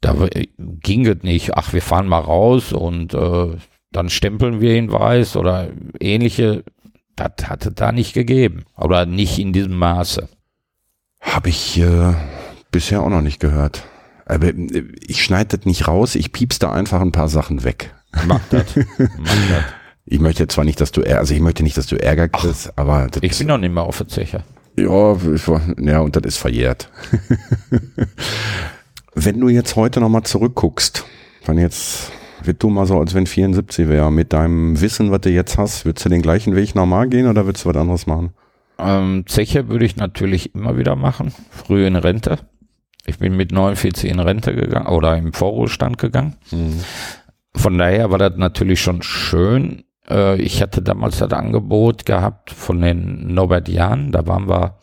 Da 0.00 0.18
w- 0.18 0.48
ging 0.58 1.06
es 1.06 1.22
nicht, 1.22 1.54
ach, 1.56 1.74
wir 1.74 1.82
fahren 1.82 2.08
mal 2.08 2.20
raus 2.20 2.72
und 2.72 3.12
äh, 3.12 3.48
dann 3.92 4.08
stempeln 4.08 4.60
wir 4.62 4.74
ihn 4.74 4.90
weiß 4.90 5.36
oder 5.36 5.68
ähnliche. 6.00 6.64
Das 7.16 7.48
hatte 7.48 7.72
da 7.72 7.92
nicht 7.92 8.14
gegeben. 8.14 8.64
Oder 8.76 9.06
nicht 9.06 9.38
in 9.38 9.52
diesem 9.52 9.76
Maße. 9.76 10.28
Habe 11.20 11.48
ich 11.50 11.78
äh, 11.78 12.14
bisher 12.70 13.02
auch 13.02 13.10
noch 13.10 13.20
nicht 13.20 13.40
gehört. 13.40 13.82
Aber 14.24 14.46
äh, 14.48 14.84
ich 15.06 15.22
schneide 15.22 15.58
das 15.58 15.66
nicht 15.66 15.86
raus, 15.88 16.14
ich 16.14 16.32
piepst 16.32 16.62
da 16.62 16.72
einfach 16.72 17.00
ein 17.00 17.12
paar 17.12 17.28
Sachen 17.28 17.64
weg. 17.64 17.94
Mach 18.26 18.40
das. 18.50 18.64
Mach 18.98 19.48
das. 19.48 19.64
Ich 20.06 20.18
möchte 20.18 20.48
zwar 20.48 20.64
nicht, 20.64 20.80
dass 20.80 20.90
du, 20.92 21.02
also 21.02 21.34
ich 21.34 21.40
möchte 21.40 21.62
nicht, 21.62 21.76
dass 21.76 21.86
du 21.86 21.96
Ärger 22.02 22.28
kriegst, 22.28 22.76
aber 22.76 23.06
das, 23.10 23.22
Ich 23.22 23.38
bin 23.38 23.46
noch 23.46 23.58
nicht 23.58 23.72
mehr 23.72 23.84
auf 23.84 23.98
der 23.98 24.08
Zeche. 24.08 24.42
ja, 24.76 25.16
ja, 25.78 26.00
und 26.00 26.16
das 26.16 26.22
ist 26.24 26.36
verjährt. 26.38 26.90
wenn 29.14 29.38
du 29.38 29.48
jetzt 29.48 29.76
heute 29.76 30.00
nochmal 30.00 30.22
zurückguckst, 30.22 31.04
wenn 31.44 31.58
jetzt, 31.58 32.10
wird 32.46 32.62
du 32.62 32.70
mal 32.70 32.86
so, 32.86 32.98
als 32.98 33.14
wenn 33.14 33.26
74 33.26 33.88
wäre, 33.88 34.10
mit 34.10 34.32
deinem 34.32 34.80
Wissen, 34.80 35.10
was 35.10 35.20
du 35.22 35.30
jetzt 35.30 35.58
hast, 35.58 35.84
würdest 35.84 36.04
du 36.04 36.08
den 36.08 36.22
gleichen 36.22 36.56
Weg 36.56 36.74
normal 36.74 37.08
gehen 37.08 37.26
oder 37.26 37.46
würdest 37.46 37.64
du 37.64 37.68
was 37.68 37.76
anderes 37.76 38.06
machen? 38.06 38.30
Ähm, 38.78 39.24
Zeche 39.26 39.68
würde 39.68 39.84
ich 39.84 39.96
natürlich 39.96 40.54
immer 40.54 40.76
wieder 40.76 40.96
machen. 40.96 41.32
Früh 41.50 41.86
in 41.86 41.96
Rente. 41.96 42.38
Ich 43.06 43.18
bin 43.18 43.36
mit 43.36 43.52
49 43.52 44.10
in 44.10 44.20
Rente 44.20 44.54
gegangen 44.54 44.86
oder 44.86 45.16
im 45.16 45.32
Vorruhestand 45.32 45.98
gegangen. 45.98 46.36
Von 47.54 47.78
daher 47.78 48.10
war 48.10 48.18
das 48.18 48.36
natürlich 48.36 48.80
schon 48.80 49.02
schön. 49.02 49.84
Äh, 50.08 50.40
ich 50.40 50.62
hatte 50.62 50.82
damals 50.82 51.18
das 51.18 51.32
Angebot 51.32 52.06
gehabt 52.06 52.50
von 52.50 52.80
den 52.80 53.34
Norbert 53.34 53.68
Jahn. 53.68 54.12
Da 54.12 54.26
waren 54.26 54.48
wir 54.48 54.78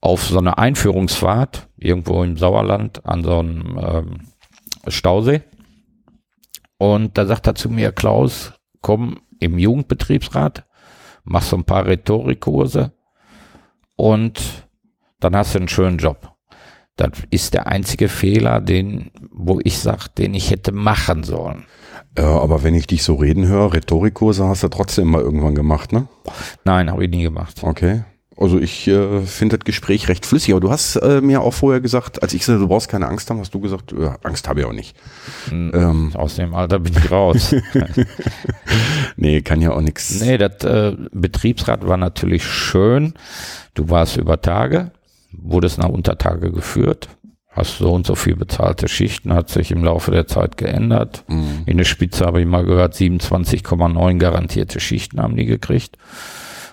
auf 0.00 0.24
so 0.24 0.38
einer 0.38 0.58
Einführungsfahrt 0.58 1.68
irgendwo 1.78 2.22
im 2.24 2.36
Sauerland 2.36 3.06
an 3.06 3.22
so 3.22 3.38
einem 3.38 3.78
ähm, 3.80 4.20
Stausee. 4.88 5.42
Und 6.82 7.16
da 7.16 7.26
sagt 7.26 7.46
er 7.46 7.54
zu 7.54 7.70
mir, 7.70 7.92
Klaus, 7.92 8.54
komm 8.80 9.20
im 9.38 9.56
Jugendbetriebsrat, 9.56 10.66
mach 11.22 11.44
so 11.44 11.56
ein 11.56 11.62
paar 11.62 11.86
Rhetorikkurse 11.86 12.90
und 13.94 14.66
dann 15.20 15.36
hast 15.36 15.54
du 15.54 15.60
einen 15.60 15.68
schönen 15.68 15.98
Job. 15.98 16.32
Das 16.96 17.10
ist 17.30 17.54
der 17.54 17.68
einzige 17.68 18.08
Fehler, 18.08 18.60
den, 18.60 19.12
wo 19.30 19.60
ich 19.62 19.78
sage, 19.78 20.06
den 20.18 20.34
ich 20.34 20.50
hätte 20.50 20.72
machen 20.72 21.22
sollen. 21.22 21.66
Ja, 22.18 22.40
aber 22.40 22.64
wenn 22.64 22.74
ich 22.74 22.88
dich 22.88 23.04
so 23.04 23.14
reden 23.14 23.46
höre, 23.46 23.74
Rhetorikkurse 23.74 24.48
hast 24.48 24.64
du 24.64 24.68
trotzdem 24.68 25.06
mal 25.06 25.22
irgendwann 25.22 25.54
gemacht, 25.54 25.92
ne? 25.92 26.08
Nein, 26.64 26.90
habe 26.90 27.04
ich 27.04 27.10
nie 27.12 27.22
gemacht. 27.22 27.62
Okay. 27.62 28.02
Also 28.42 28.58
ich 28.58 28.88
äh, 28.88 29.20
finde 29.20 29.56
das 29.56 29.64
Gespräch 29.64 30.08
recht 30.08 30.26
flüssig, 30.26 30.52
aber 30.52 30.60
du 30.60 30.70
hast 30.72 30.96
äh, 30.96 31.20
mir 31.20 31.42
auch 31.42 31.54
vorher 31.54 31.80
gesagt, 31.80 32.22
als 32.24 32.34
ich 32.34 32.40
gesagt, 32.40 32.60
du 32.60 32.66
brauchst 32.66 32.88
keine 32.88 33.06
Angst 33.06 33.30
haben, 33.30 33.38
hast 33.38 33.54
du 33.54 33.60
gesagt, 33.60 33.92
äh, 33.92 34.10
Angst 34.24 34.48
habe 34.48 34.60
ich 34.60 34.66
auch 34.66 34.72
nicht. 34.72 34.96
Ähm, 35.52 36.10
Aus 36.14 36.34
dem 36.34 36.52
Alter 36.52 36.80
bin 36.80 36.92
ich 36.92 37.08
raus. 37.08 37.54
nee, 39.16 39.42
kann 39.42 39.60
ja 39.60 39.70
auch 39.70 39.80
nichts. 39.80 40.20
nee, 40.20 40.38
das 40.38 40.64
äh, 40.64 40.96
Betriebsrat 41.12 41.86
war 41.86 41.96
natürlich 41.96 42.44
schön. 42.44 43.14
Du 43.74 43.90
warst 43.90 44.16
über 44.16 44.40
Tage, 44.40 44.90
wurdest 45.30 45.78
nach 45.78 45.88
Untertage 45.88 46.50
geführt, 46.50 47.10
hast 47.48 47.78
so 47.78 47.92
und 47.92 48.06
so 48.06 48.16
viel 48.16 48.34
bezahlte 48.34 48.88
Schichten, 48.88 49.32
hat 49.32 49.50
sich 49.50 49.70
im 49.70 49.84
Laufe 49.84 50.10
der 50.10 50.26
Zeit 50.26 50.56
geändert. 50.56 51.22
Mhm. 51.28 51.62
In 51.66 51.76
der 51.78 51.84
Spitze 51.84 52.26
habe 52.26 52.40
ich 52.40 52.46
mal 52.48 52.64
gehört, 52.64 52.96
27,9 52.96 54.18
garantierte 54.18 54.80
Schichten 54.80 55.22
haben 55.22 55.36
die 55.36 55.46
gekriegt. 55.46 55.96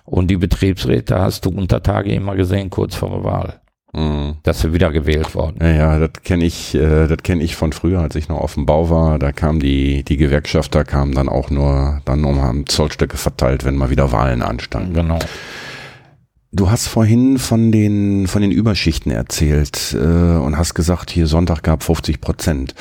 Und 0.10 0.30
die 0.32 0.38
Betriebsräte 0.38 1.20
hast 1.20 1.46
du 1.46 1.50
Untertage 1.50 2.12
immer 2.12 2.36
gesehen, 2.36 2.72
kurz 2.72 2.96
vor 2.96 3.10
der 3.12 3.24
Wahl, 3.24 3.62
Mhm. 3.94 4.38
dass 4.44 4.62
sie 4.62 4.74
wieder 4.74 4.92
gewählt 4.92 5.36
worden. 5.36 5.58
Ja, 5.62 5.70
ja, 5.70 6.00
das 6.00 6.24
kenne 6.24 6.46
ich, 6.46 6.74
äh, 6.74 7.08
das 7.08 7.20
kenne 7.24 7.44
ich 7.44 7.56
von 7.56 7.74
früher, 7.74 8.00
als 8.02 8.16
ich 8.16 8.28
noch 8.28 8.40
auf 8.40 8.56
dem 8.56 8.66
Bau 8.66 8.90
war. 8.90 9.20
Da 9.20 9.32
kam 9.32 9.60
die 9.60 10.04
die 10.04 10.18
Gewerkschafter 10.18 10.84
kamen 10.84 11.14
dann 11.14 11.30
auch 11.30 11.50
nur 11.52 12.02
dann 12.06 12.24
um 12.24 12.42
haben 12.42 12.66
Zollstöcke 12.66 13.18
verteilt, 13.18 13.66
wenn 13.66 13.76
mal 13.76 13.90
wieder 13.92 14.12
Wahlen 14.12 14.42
anstanden. 14.42 14.94
Genau. 14.94 15.20
Du 16.52 16.72
hast 16.72 16.88
vorhin 16.88 17.38
von 17.38 17.72
den 17.72 18.26
von 18.26 18.42
den 18.42 18.52
Überschichten 18.52 19.12
erzählt 19.12 19.96
äh, 19.96 19.98
und 20.38 20.58
hast 20.58 20.74
gesagt, 20.74 21.12
hier 21.12 21.28
Sonntag 21.28 21.62
gab 21.62 21.84
50 21.84 22.20
Prozent. 22.22 22.74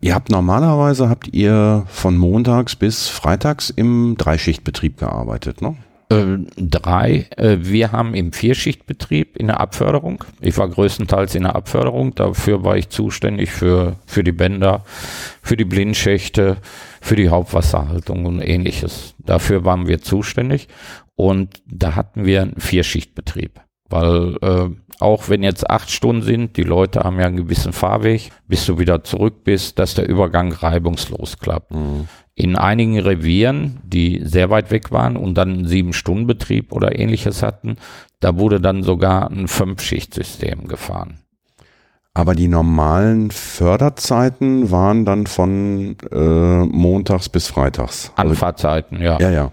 Ihr 0.00 0.14
habt 0.14 0.30
normalerweise 0.30 1.08
habt 1.08 1.28
ihr 1.34 1.84
von 1.88 2.16
montags 2.16 2.76
bis 2.76 3.08
freitags 3.08 3.70
im 3.70 4.14
Dreischichtbetrieb 4.16 4.98
gearbeitet, 4.98 5.60
ne? 5.62 5.74
Äh, 6.12 6.38
drei. 6.56 7.26
Äh, 7.36 7.58
wir 7.60 7.92
haben 7.92 8.14
im 8.14 8.32
Vierschichtbetrieb 8.32 9.36
in 9.36 9.46
der 9.46 9.60
Abförderung. 9.60 10.24
Ich 10.40 10.56
war 10.58 10.68
größtenteils 10.68 11.34
in 11.34 11.44
der 11.44 11.56
Abförderung. 11.56 12.14
Dafür 12.14 12.64
war 12.64 12.76
ich 12.76 12.90
zuständig 12.90 13.50
für, 13.50 13.96
für 14.06 14.22
die 14.22 14.32
Bänder, 14.32 14.84
für 15.42 15.56
die 15.56 15.64
Blindschächte, 15.64 16.58
für 17.00 17.16
die 17.16 17.30
Hauptwasserhaltung 17.30 18.26
und 18.26 18.40
ähnliches. 18.40 19.14
Dafür 19.18 19.64
waren 19.64 19.88
wir 19.88 20.02
zuständig. 20.02 20.68
Und 21.14 21.62
da 21.66 21.94
hatten 21.94 22.24
wir 22.24 22.42
einen 22.42 22.60
Vierschichtbetrieb. 22.60 23.60
Weil 23.92 24.36
äh, 24.42 24.70
auch 25.00 25.28
wenn 25.28 25.42
jetzt 25.42 25.68
acht 25.70 25.90
Stunden 25.90 26.22
sind, 26.22 26.56
die 26.56 26.62
Leute 26.62 27.00
haben 27.00 27.20
ja 27.20 27.26
einen 27.26 27.36
gewissen 27.36 27.72
Fahrweg, 27.72 28.30
bis 28.48 28.66
du 28.66 28.78
wieder 28.78 29.04
zurück 29.04 29.44
bist, 29.44 29.78
dass 29.78 29.94
der 29.94 30.08
Übergang 30.08 30.52
reibungslos 30.52 31.38
klappt 31.38 31.72
in 32.34 32.56
einigen 32.56 32.98
Revieren, 32.98 33.80
die 33.84 34.22
sehr 34.24 34.50
weit 34.50 34.70
weg 34.70 34.90
waren 34.90 35.16
und 35.16 35.34
dann 35.34 35.52
einen 35.52 35.68
Sieben-Stunden-Betrieb 35.68 36.72
oder 36.72 36.98
ähnliches 36.98 37.42
hatten, 37.42 37.76
da 38.20 38.38
wurde 38.38 38.60
dann 38.60 38.82
sogar 38.82 39.30
ein 39.30 39.48
Fünf-Schicht-System 39.48 40.66
gefahren. 40.66 41.18
Aber 42.14 42.34
die 42.34 42.48
normalen 42.48 43.30
Förderzeiten 43.30 44.70
waren 44.70 45.04
dann 45.04 45.26
von 45.26 45.96
äh, 46.10 46.64
montags 46.64 47.28
bis 47.28 47.48
freitags. 47.48 48.12
Also, 48.16 48.30
Anfahrtzeiten, 48.30 49.00
ja. 49.00 49.18
ja, 49.18 49.30
ja. 49.30 49.52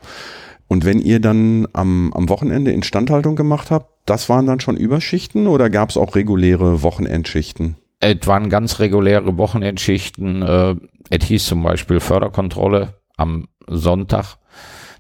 Und 0.70 0.86
wenn 0.86 1.00
ihr 1.00 1.20
dann 1.20 1.68
am, 1.74 2.14
am 2.14 2.30
Wochenende 2.30 2.72
Instandhaltung 2.72 3.36
gemacht 3.36 3.72
habt, 3.72 3.90
das 4.06 4.30
waren 4.30 4.46
dann 4.46 4.60
schon 4.60 4.78
Überschichten 4.78 5.48
oder 5.48 5.70
gab 5.70 5.90
es 5.90 5.98
auch 5.98 6.16
reguläre 6.16 6.84
Wochenendschichten? 6.84 7.76
Es 8.00 8.26
waren 8.28 8.50
ganz 8.50 8.80
reguläre 8.80 9.38
Wochenendschichten. 9.38 10.44
Äh, 10.44 10.76
es 11.10 11.26
hieß 11.26 11.46
zum 11.48 11.64
Beispiel 11.64 12.00
Förderkontrolle 12.00 12.94
am 13.18 13.48
Sonntag. 13.68 14.38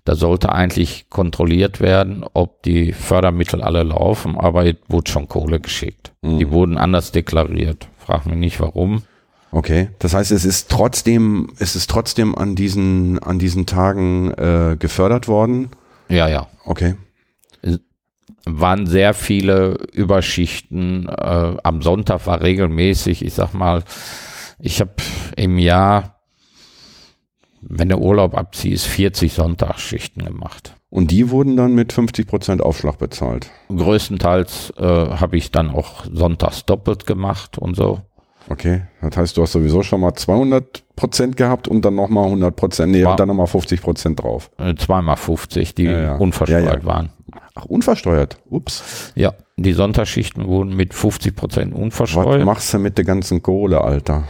Da 0.05 0.15
sollte 0.15 0.51
eigentlich 0.51 1.09
kontrolliert 1.09 1.81
werden, 1.81 2.25
ob 2.33 2.63
die 2.63 2.91
Fördermittel 2.91 3.61
alle 3.61 3.83
laufen, 3.83 4.39
aber 4.39 4.65
es 4.65 4.75
wurde 4.87 5.11
schon 5.11 5.27
Kohle 5.27 5.59
geschickt. 5.59 6.13
Die 6.23 6.49
wurden 6.49 6.79
anders 6.79 7.11
deklariert. 7.11 7.87
Frag 7.97 8.25
mich 8.25 8.37
nicht 8.37 8.59
warum. 8.59 9.03
Okay, 9.51 9.89
das 9.99 10.13
heißt, 10.13 10.31
es 10.31 10.45
ist 10.45 10.69
trotzdem, 10.69 11.51
es 11.57 11.75
ist 11.75 11.89
trotzdem 11.89 12.35
an 12.35 12.55
diesen, 12.55 13.19
an 13.19 13.39
diesen 13.39 13.65
Tagen 13.65 14.31
äh, 14.31 14.77
gefördert 14.77 15.27
worden. 15.27 15.69
Ja, 16.07 16.27
ja. 16.27 16.47
Okay. 16.65 16.95
waren 18.45 18.85
sehr 18.85 19.13
viele 19.13 19.77
Überschichten. 19.91 21.07
Äh, 21.07 21.57
am 21.63 21.81
Sonntag 21.81 22.27
war 22.27 22.41
regelmäßig, 22.41 23.25
ich 23.25 23.33
sag 23.33 23.53
mal, 23.53 23.83
ich 24.59 24.81
habe 24.81 24.93
im 25.35 25.57
Jahr, 25.57 26.19
wenn 27.61 27.89
der 27.89 27.99
Urlaub 27.99 28.37
abzieht, 28.37 28.79
40 28.79 29.33
Sonntagsschichten 29.33 30.23
gemacht. 30.23 30.75
Und 30.89 31.11
die 31.11 31.29
wurden 31.29 31.55
dann 31.55 31.75
mit 31.75 31.93
50 31.93 32.27
Prozent 32.27 32.61
Aufschlag 32.61 32.97
bezahlt. 32.97 33.51
Größtenteils 33.69 34.73
äh, 34.77 34.83
habe 34.83 35.37
ich 35.37 35.51
dann 35.51 35.69
auch 35.69 36.05
sonntags 36.11 36.65
doppelt 36.65 37.05
gemacht 37.05 37.57
und 37.59 37.75
so. 37.75 38.01
Okay, 38.49 38.81
das 39.01 39.15
heißt, 39.15 39.37
du 39.37 39.43
hast 39.43 39.51
sowieso 39.51 39.83
schon 39.83 40.01
mal 40.01 40.13
200 40.15 40.83
Prozent 40.95 41.37
gehabt 41.37 41.67
und 41.67 41.85
dann 41.85 41.95
nochmal 41.95 42.25
100 42.25 42.55
Prozent, 42.55 42.91
nee, 42.91 43.03
War- 43.03 43.11
und 43.11 43.19
dann 43.19 43.27
nochmal 43.27 43.47
50 43.47 43.81
Prozent 43.81 44.21
drauf. 44.21 44.49
Äh, 44.57 44.73
zweimal 44.75 45.17
50, 45.17 45.75
die 45.75 45.83
Ja, 45.83 46.01
ja. 46.01 46.15
unversteuert 46.15 46.81
Ja, 46.81 46.85
waren. 46.85 47.09
Ach, 47.53 47.65
unversteuert. 47.65 48.37
Ups. 48.49 49.11
Ja, 49.15 49.33
die 49.57 49.73
Sonntagsschichten 49.73 50.47
wurden 50.47 50.75
mit 50.75 50.93
50 50.95 51.35
Prozent 51.35 51.73
Was 51.73 51.79
unversteuert. 51.79 52.43
machst 52.45 52.73
du 52.73 52.79
mit 52.79 52.97
der 52.97 53.05
ganzen 53.05 53.43
Kohle, 53.43 53.81
Alter? 53.81 54.23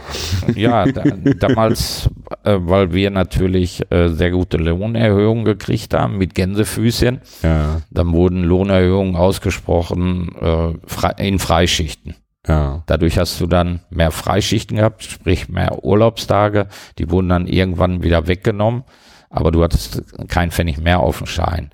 Ja, 0.54 0.84
da, 0.84 1.02
damals, 1.38 2.10
äh, 2.44 2.58
weil 2.60 2.92
wir 2.92 3.10
natürlich 3.10 3.80
äh, 3.90 4.08
sehr 4.08 4.30
gute 4.32 4.58
Lohnerhöhungen 4.58 5.44
gekriegt 5.46 5.94
haben 5.94 6.18
mit 6.18 6.34
Gänsefüßchen, 6.34 7.20
dann 7.42 8.12
wurden 8.12 8.42
Lohnerhöhungen 8.42 9.16
ausgesprochen 9.16 10.30
äh, 10.40 11.26
in 11.26 11.38
Freischichten. 11.38 12.16
Ja. 12.50 12.82
Dadurch 12.86 13.18
hast 13.18 13.40
du 13.40 13.46
dann 13.46 13.80
mehr 13.90 14.10
Freischichten 14.10 14.76
gehabt, 14.76 15.04
sprich 15.04 15.48
mehr 15.48 15.84
Urlaubstage. 15.84 16.66
Die 16.98 17.10
wurden 17.10 17.28
dann 17.28 17.46
irgendwann 17.46 18.02
wieder 18.02 18.26
weggenommen, 18.26 18.84
aber 19.28 19.52
du 19.52 19.62
hattest 19.62 20.02
kein 20.28 20.50
Pfennig 20.50 20.78
mehr 20.78 21.00
auf 21.00 21.18
dem 21.18 21.26
Schein. 21.26 21.70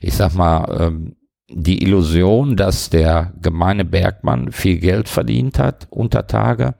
Ich 0.00 0.14
sag 0.14 0.34
mal, 0.34 0.76
ähm, 0.80 1.16
die 1.50 1.82
Illusion, 1.82 2.56
dass 2.56 2.90
der 2.90 3.32
gemeine 3.40 3.84
Bergmann 3.84 4.52
viel 4.52 4.78
Geld 4.78 5.08
verdient 5.08 5.58
hat 5.58 5.86
unter 5.90 6.26
Tage, 6.26 6.74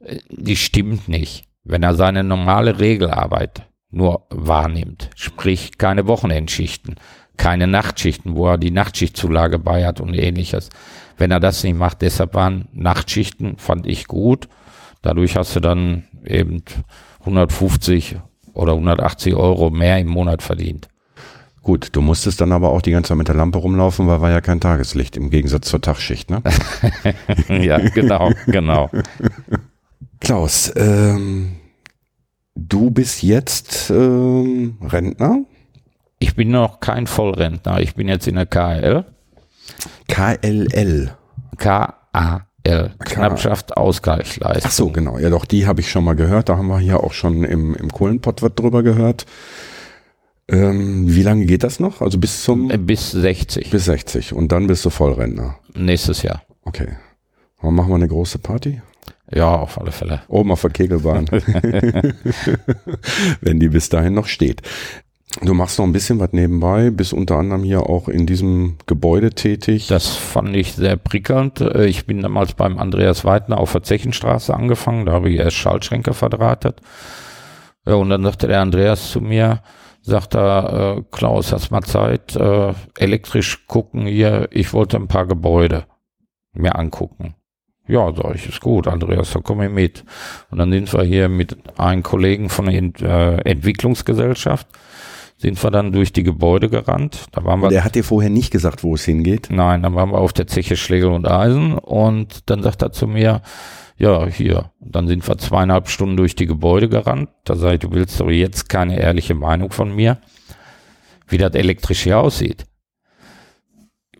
äh, 0.00 0.18
die 0.28 0.56
stimmt 0.56 1.08
nicht. 1.08 1.44
Wenn 1.64 1.84
er 1.84 1.94
seine 1.94 2.24
normale 2.24 2.80
Regelarbeit 2.80 3.68
nur 3.90 4.26
wahrnimmt, 4.30 5.10
sprich 5.14 5.78
keine 5.78 6.08
Wochenendschichten, 6.08 6.96
keine 7.36 7.66
Nachtschichten, 7.68 8.34
wo 8.34 8.48
er 8.48 8.58
die 8.58 8.72
Nachtschichtzulage 8.72 9.58
bei 9.58 9.86
hat 9.86 10.00
und 10.00 10.14
ähnliches. 10.14 10.70
Wenn 11.22 11.30
er 11.30 11.38
das 11.38 11.62
nicht 11.62 11.78
macht, 11.78 12.02
deshalb 12.02 12.34
waren 12.34 12.66
Nachtschichten, 12.72 13.56
fand 13.56 13.86
ich 13.86 14.08
gut. 14.08 14.48
Dadurch 15.02 15.36
hast 15.36 15.54
du 15.54 15.60
dann 15.60 16.02
eben 16.24 16.64
150 17.20 18.16
oder 18.54 18.72
180 18.72 19.36
Euro 19.36 19.70
mehr 19.70 20.00
im 20.00 20.08
Monat 20.08 20.42
verdient. 20.42 20.88
Gut, 21.62 21.90
du 21.92 22.00
musstest 22.00 22.40
dann 22.40 22.50
aber 22.50 22.70
auch 22.70 22.82
die 22.82 22.90
ganze 22.90 23.10
Zeit 23.10 23.18
mit 23.18 23.28
der 23.28 23.36
Lampe 23.36 23.58
rumlaufen, 23.58 24.08
weil 24.08 24.20
war 24.20 24.32
ja 24.32 24.40
kein 24.40 24.58
Tageslicht 24.58 25.16
im 25.16 25.30
Gegensatz 25.30 25.68
zur 25.68 25.80
Tagschicht, 25.80 26.28
ne? 26.28 26.42
ja, 27.48 27.78
genau, 27.78 28.32
genau. 28.46 28.90
Klaus, 30.18 30.72
ähm, 30.74 31.52
du 32.56 32.90
bist 32.90 33.22
jetzt 33.22 33.90
ähm, 33.90 34.76
Rentner? 34.82 35.44
Ich 36.18 36.34
bin 36.34 36.50
noch 36.50 36.80
kein 36.80 37.06
Vollrentner. 37.06 37.80
Ich 37.80 37.94
bin 37.94 38.08
jetzt 38.08 38.26
in 38.26 38.34
der 38.34 38.46
KL. 38.46 39.04
KLL. 40.08 41.16
K-A-L. 41.58 42.94
Knappschaft 42.98 43.76
Ausgleichsleistung. 43.76 44.62
Ach 44.64 44.72
so, 44.72 44.90
genau. 44.90 45.18
Ja, 45.18 45.30
doch, 45.30 45.44
die 45.44 45.66
habe 45.66 45.80
ich 45.80 45.90
schon 45.90 46.04
mal 46.04 46.14
gehört. 46.14 46.48
Da 46.48 46.56
haben 46.56 46.68
wir 46.68 46.78
hier 46.78 47.02
auch 47.02 47.12
schon 47.12 47.44
im, 47.44 47.74
im 47.74 47.90
Kohlenpott 47.90 48.42
was 48.42 48.54
drüber 48.54 48.82
gehört. 48.82 49.26
Ähm, 50.48 51.04
wie 51.06 51.22
lange 51.22 51.46
geht 51.46 51.62
das 51.62 51.80
noch? 51.80 52.02
Also 52.02 52.18
bis 52.18 52.42
zum? 52.42 52.70
Äh, 52.70 52.78
bis 52.78 53.12
60. 53.12 53.70
Bis 53.70 53.84
60. 53.86 54.32
Und 54.32 54.52
dann 54.52 54.66
bist 54.66 54.84
du 54.84 54.90
Vollrentner. 54.90 55.58
Nächstes 55.74 56.22
Jahr. 56.22 56.42
Okay. 56.64 56.88
Dann 57.62 57.74
machen 57.74 57.90
wir 57.90 57.96
eine 57.96 58.08
große 58.08 58.38
Party? 58.38 58.82
Ja, 59.30 59.56
auf 59.56 59.80
alle 59.80 59.92
Fälle. 59.92 60.22
Oben 60.28 60.52
auf 60.52 60.60
der 60.60 60.70
Kegelbahn. 60.70 61.26
Wenn 63.40 63.60
die 63.60 63.68
bis 63.68 63.88
dahin 63.88 64.14
noch 64.14 64.26
steht. 64.26 64.62
Du 65.40 65.54
machst 65.54 65.78
noch 65.78 65.86
ein 65.86 65.92
bisschen 65.92 66.20
was 66.20 66.32
nebenbei, 66.32 66.90
bist 66.90 67.14
unter 67.14 67.36
anderem 67.36 67.64
hier 67.64 67.88
auch 67.88 68.08
in 68.08 68.26
diesem 68.26 68.76
Gebäude 68.86 69.30
tätig. 69.30 69.86
Das 69.86 70.08
fand 70.08 70.54
ich 70.54 70.74
sehr 70.74 70.96
prickelnd. 70.96 71.60
Äh, 71.60 71.86
ich 71.86 72.06
bin 72.06 72.20
damals 72.20 72.52
beim 72.52 72.78
Andreas 72.78 73.24
Weidner 73.24 73.58
auf 73.58 73.72
der 73.72 73.82
Zechenstraße 73.82 74.54
angefangen, 74.54 75.06
da 75.06 75.12
habe 75.12 75.30
ich 75.30 75.38
erst 75.38 75.56
Schaltschränke 75.56 76.12
verdrahtet. 76.12 76.80
Und 77.84 78.10
dann 78.10 78.22
sagte 78.22 78.46
der 78.46 78.60
Andreas 78.60 79.10
zu 79.10 79.20
mir, 79.20 79.62
sagt 80.02 80.34
er, 80.34 80.98
äh, 80.98 81.02
Klaus, 81.10 81.52
hast 81.52 81.70
mal 81.70 81.82
Zeit, 81.82 82.36
äh, 82.36 82.74
elektrisch 82.98 83.66
gucken 83.66 84.06
hier, 84.06 84.48
ich 84.50 84.72
wollte 84.72 84.96
ein 84.96 85.08
paar 85.08 85.26
Gebäude 85.26 85.86
mir 86.52 86.76
angucken. 86.76 87.34
Ja, 87.88 88.12
sag 88.14 88.36
ich, 88.36 88.48
ist 88.48 88.60
gut, 88.60 88.86
Andreas, 88.86 89.32
da 89.32 89.40
komme 89.40 89.66
ich 89.66 89.72
mit. 89.72 90.04
Und 90.50 90.58
dann 90.58 90.70
sind 90.70 90.92
wir 90.92 91.02
hier 91.02 91.28
mit 91.28 91.56
einem 91.78 92.02
Kollegen 92.02 92.48
von 92.48 92.66
der 92.66 92.76
Ent 92.76 93.02
äh, 93.02 93.38
Entwicklungsgesellschaft, 93.38 94.68
sind 95.42 95.62
wir 95.62 95.70
dann 95.72 95.90
durch 95.92 96.12
die 96.12 96.22
Gebäude 96.22 96.70
gerannt. 96.70 97.26
Da 97.32 97.44
waren 97.44 97.60
wir. 97.60 97.68
Der 97.68 97.84
hat 97.84 97.96
dir 97.96 98.04
vorher 98.04 98.30
nicht 98.30 98.52
gesagt, 98.52 98.84
wo 98.84 98.94
es 98.94 99.04
hingeht? 99.04 99.48
Nein, 99.50 99.82
dann 99.82 99.94
waren 99.94 100.10
wir 100.10 100.18
auf 100.18 100.32
der 100.32 100.46
Zeche 100.46 100.76
Schlegel 100.76 101.10
und 101.10 101.28
Eisen 101.28 101.76
und 101.76 102.48
dann 102.48 102.62
sagt 102.62 102.80
er 102.82 102.92
zu 102.92 103.08
mir, 103.08 103.42
ja, 103.96 104.26
hier. 104.26 104.70
Dann 104.80 105.08
sind 105.08 105.26
wir 105.26 105.36
zweieinhalb 105.38 105.88
Stunden 105.88 106.16
durch 106.16 106.36
die 106.36 106.46
Gebäude 106.46 106.88
gerannt. 106.88 107.28
Da 107.44 107.56
sage 107.56 107.74
ich, 107.74 107.80
du 107.80 107.90
willst 107.90 108.20
doch 108.20 108.30
jetzt 108.30 108.68
keine 108.68 108.98
ehrliche 108.98 109.34
Meinung 109.34 109.72
von 109.72 109.94
mir, 109.94 110.18
wie 111.26 111.38
das 111.38 111.54
elektrisch 111.54 112.04
hier 112.04 112.20
aussieht. 112.20 112.64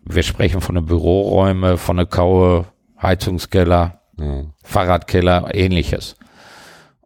Wir 0.03 0.23
sprechen 0.23 0.59
von 0.59 0.75
den 0.75 0.85
Büroräume, 0.85 1.77
von 1.77 1.95
der 1.95 2.05
Kaue, 2.05 2.65
Heizungskeller, 3.01 4.01
ja. 4.19 4.43
Fahrradkeller, 4.63 5.55
ähnliches. 5.55 6.17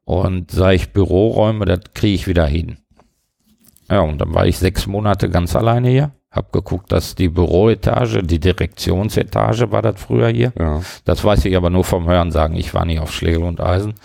Und 0.06 0.50
sage 0.50 0.76
ich, 0.76 0.92
Büroräume, 0.92 1.66
das 1.66 1.82
kriege 1.94 2.16
ich 2.16 2.28
wieder 2.28 2.48
hin. 2.48 2.78
Ja, 3.90 4.02
und 4.02 4.20
dann 4.20 4.34
war 4.34 4.46
ich 4.46 4.58
sechs 4.58 4.88
Monate 4.88 5.30
ganz 5.30 5.56
alleine 5.56 5.90
hier. 5.90 6.12
Hab 6.30 6.52
geguckt, 6.52 6.92
dass 6.92 7.16
die 7.16 7.30
Büroetage, 7.30 8.22
die 8.22 8.40
Direktionsetage 8.40 9.72
war 9.72 9.82
das 9.82 10.00
früher 10.00 10.28
hier. 10.28 10.52
Ja. 10.60 10.82
Das 11.06 11.24
weiß 11.24 11.46
ich 11.46 11.56
aber 11.56 11.70
nur 11.70 11.84
vom 11.84 12.08
Hören 12.08 12.32
sagen. 12.32 12.56
Ich 12.56 12.74
war 12.74 12.86
nie 12.86 13.00
auf 13.00 13.14
Schlegel 13.14 13.44
und 13.44 13.62
Eisen. 13.62 13.96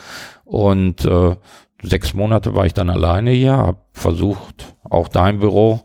Und 0.44 1.04
äh, 1.04 1.36
sechs 1.82 2.14
Monate 2.14 2.54
war 2.54 2.64
ich 2.64 2.74
dann 2.74 2.90
alleine 2.90 3.32
hier, 3.32 3.56
hab 3.56 3.86
versucht, 3.92 4.76
auch 4.88 5.08
dein 5.08 5.40
Büro 5.40 5.80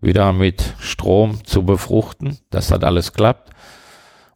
wieder 0.00 0.32
mit 0.32 0.74
Strom 0.78 1.44
zu 1.44 1.64
befruchten, 1.64 2.38
das 2.50 2.70
alles 2.72 3.12
klappt. 3.12 3.50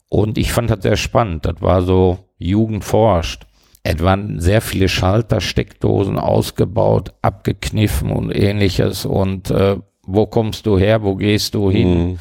Und 0.09 0.39
ich 0.39 0.53
fand 0.53 0.71
das 0.71 0.83
sehr 0.83 0.97
spannend. 0.97 1.45
Das 1.45 1.61
war 1.61 1.83
so 1.83 2.19
Jugend 2.39 2.85
forscht. 2.85 3.47
Es 3.83 4.03
waren 4.03 4.41
sehr 4.41 4.61
viele 4.61 4.89
Schalter, 4.89 5.41
Steckdosen 5.41 6.19
ausgebaut, 6.19 7.15
abgekniffen 7.23 8.11
und 8.11 8.31
ähnliches. 8.31 9.07
Und 9.07 9.51
äh, 9.51 9.77
wo 10.07 10.27
kommst 10.27 10.67
du 10.67 10.79
her, 10.79 11.03
wo 11.03 11.15
gehst 11.17 11.55
du 11.55 11.71
hin? 11.71 12.07
Mhm. 12.07 12.19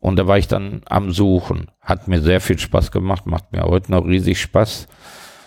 Und 0.00 0.18
da 0.18 0.26
war 0.26 0.38
ich 0.38 0.48
dann 0.48 0.82
am 0.86 1.12
Suchen. 1.12 1.70
Hat 1.80 2.08
mir 2.08 2.20
sehr 2.20 2.40
viel 2.40 2.58
Spaß 2.58 2.90
gemacht, 2.90 3.26
macht 3.26 3.52
mir 3.52 3.62
heute 3.62 3.92
noch 3.92 4.04
riesig 4.04 4.40
Spaß, 4.40 4.88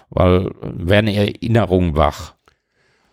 weil 0.10 0.50
werden 0.62 1.10
Erinnerungen 1.10 1.98
wach. 1.98 2.35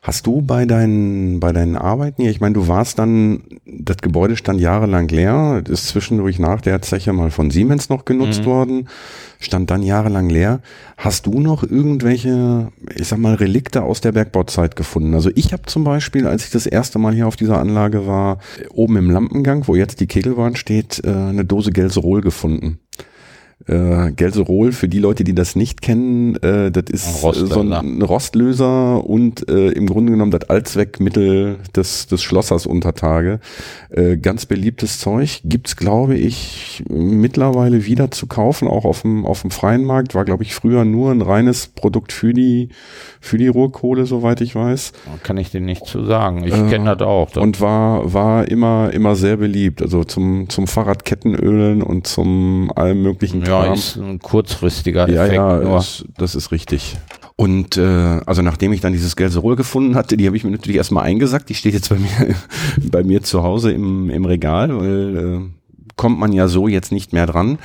Hast 0.04 0.26
du 0.26 0.42
bei 0.42 0.66
deinen, 0.66 1.38
bei 1.38 1.52
deinen 1.52 1.76
Arbeiten 1.76 2.22
hier, 2.22 2.32
ich 2.32 2.40
meine, 2.40 2.54
du 2.54 2.66
warst 2.66 2.98
dann, 2.98 3.44
das 3.64 3.98
Gebäude 3.98 4.36
stand 4.36 4.60
jahrelang 4.60 5.06
leer, 5.06 5.62
ist 5.68 5.86
zwischendurch 5.86 6.40
nach 6.40 6.60
der 6.60 6.82
Zeche 6.82 7.12
mal 7.12 7.30
von 7.30 7.52
Siemens 7.52 7.88
noch 7.88 8.04
genutzt 8.04 8.40
mhm. 8.40 8.46
worden, 8.46 8.88
stand 9.38 9.70
dann 9.70 9.84
jahrelang 9.84 10.28
leer. 10.28 10.58
Hast 10.96 11.26
du 11.26 11.38
noch 11.38 11.62
irgendwelche, 11.62 12.72
ich 12.96 13.06
sag 13.06 13.20
mal, 13.20 13.34
Relikte 13.34 13.84
aus 13.84 14.00
der 14.00 14.10
Bergbauzeit 14.10 14.74
gefunden? 14.74 15.14
Also 15.14 15.30
ich 15.36 15.52
habe 15.52 15.66
zum 15.66 15.84
Beispiel, 15.84 16.26
als 16.26 16.46
ich 16.46 16.50
das 16.50 16.66
erste 16.66 16.98
Mal 16.98 17.14
hier 17.14 17.28
auf 17.28 17.36
dieser 17.36 17.60
Anlage 17.60 18.04
war, 18.04 18.40
oben 18.74 18.96
im 18.96 19.08
Lampengang, 19.08 19.68
wo 19.68 19.76
jetzt 19.76 20.00
die 20.00 20.08
Kegelbahn 20.08 20.56
steht, 20.56 21.00
äh, 21.04 21.10
eine 21.10 21.44
Dose 21.44 21.70
Gelserol 21.70 22.22
gefunden. 22.22 22.80
Äh, 23.66 24.12
Gelserol, 24.12 24.72
für 24.72 24.88
die 24.88 24.98
Leute, 24.98 25.24
die 25.24 25.34
das 25.34 25.56
nicht 25.56 25.82
kennen, 25.82 26.36
äh, 26.36 26.70
das 26.70 26.84
ist 26.90 27.24
ein 27.24 27.46
so 27.46 27.60
ein 27.60 28.02
Rostlöser 28.02 29.04
und 29.04 29.48
äh, 29.48 29.68
im 29.68 29.86
Grunde 29.86 30.12
genommen 30.12 30.30
das 30.32 30.48
Allzweckmittel 30.48 31.58
des, 31.76 32.06
des 32.06 32.22
Schlossers 32.22 32.66
unter 32.66 32.94
Tage. 32.94 33.40
Äh, 33.90 34.16
ganz 34.16 34.46
beliebtes 34.46 34.98
Zeug. 34.98 35.42
Gibt's 35.44 35.76
glaube 35.76 36.16
ich, 36.16 36.84
mittlerweile 36.88 37.86
wieder 37.86 38.10
zu 38.10 38.26
kaufen, 38.26 38.68
auch 38.68 38.84
auf 38.84 39.02
dem, 39.02 39.26
auf 39.26 39.42
dem 39.42 39.50
freien 39.50 39.84
Markt. 39.84 40.14
War, 40.14 40.24
glaube 40.24 40.42
ich, 40.42 40.54
früher 40.54 40.84
nur 40.84 41.10
ein 41.10 41.22
reines 41.22 41.66
Produkt 41.66 42.12
für 42.12 42.32
die, 42.32 42.68
für 43.20 43.38
die 43.38 43.48
Rohkohle, 43.48 44.06
soweit 44.06 44.40
ich 44.40 44.54
weiß. 44.54 44.92
Kann 45.22 45.36
ich 45.36 45.50
dir 45.50 45.60
nicht 45.60 45.86
zu 45.86 46.04
sagen. 46.04 46.44
Ich 46.44 46.54
äh, 46.54 46.68
kenne 46.68 46.96
das 46.96 47.06
auch. 47.06 47.36
Und 47.36 47.60
war, 47.60 48.12
war 48.12 48.48
immer, 48.48 48.90
immer 48.92 49.16
sehr 49.16 49.36
beliebt. 49.36 49.82
Also 49.82 50.04
zum, 50.04 50.48
zum 50.48 50.66
Fahrradkettenölen 50.66 51.82
und 51.82 52.06
zum 52.06 52.72
allem 52.74 53.02
möglichen 53.02 53.42
ja, 53.44 53.51
Kram. 53.60 53.74
ist 53.74 53.96
ein 53.96 54.18
kurzfristiger 54.18 55.08
ja, 55.08 55.24
Effekt. 55.24 55.36
Ja, 55.36 55.62
ja, 55.62 55.80
das 56.16 56.34
ist 56.34 56.52
richtig. 56.52 56.96
Und 57.36 57.76
äh, 57.76 58.20
also 58.26 58.42
nachdem 58.42 58.72
ich 58.72 58.80
dann 58.80 58.92
dieses 58.92 59.16
Gelserol 59.16 59.56
gefunden 59.56 59.94
hatte, 59.94 60.16
die 60.16 60.26
habe 60.26 60.36
ich 60.36 60.44
mir 60.44 60.50
natürlich 60.50 60.76
erstmal 60.76 61.04
eingesackt. 61.04 61.48
Die 61.48 61.54
steht 61.54 61.74
jetzt 61.74 61.88
bei 61.88 61.96
mir 61.98 62.34
bei 62.90 63.02
mir 63.02 63.22
zu 63.22 63.42
Hause 63.42 63.72
im, 63.72 64.10
im 64.10 64.24
Regal, 64.24 64.78
weil 64.78 65.16
äh, 65.16 65.40
kommt 65.96 66.18
man 66.18 66.32
ja 66.32 66.48
so 66.48 66.68
jetzt 66.68 66.92
nicht 66.92 67.12
mehr 67.12 67.26
dran. 67.26 67.58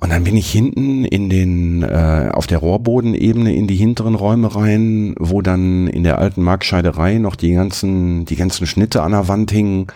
Und 0.00 0.10
dann 0.10 0.22
bin 0.22 0.36
ich 0.36 0.50
hinten 0.50 1.04
in 1.04 1.28
den 1.28 1.82
äh, 1.82 2.30
auf 2.32 2.46
der 2.46 2.58
Rohrbodenebene 2.58 3.54
in 3.54 3.66
die 3.66 3.74
hinteren 3.74 4.14
Räume 4.14 4.54
rein, 4.54 5.14
wo 5.18 5.42
dann 5.42 5.88
in 5.88 6.04
der 6.04 6.18
alten 6.18 6.42
Markscheiderei 6.42 7.18
noch 7.18 7.34
die 7.34 7.52
ganzen 7.52 8.24
die 8.24 8.36
ganzen 8.36 8.66
Schnitte 8.66 9.02
an 9.02 9.12
der 9.12 9.26
Wand 9.26 9.50
hingen. 9.50 9.88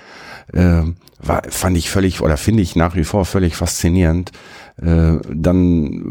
Äh, 0.53 0.83
war, 1.21 1.43
fand 1.49 1.77
ich 1.77 1.89
völlig 1.89 2.21
oder 2.21 2.37
finde 2.37 2.63
ich 2.63 2.75
nach 2.75 2.97
wie 2.97 3.05
vor 3.05 3.25
völlig 3.25 3.55
faszinierend 3.55 4.33
äh, 4.81 5.19
dann 5.33 6.03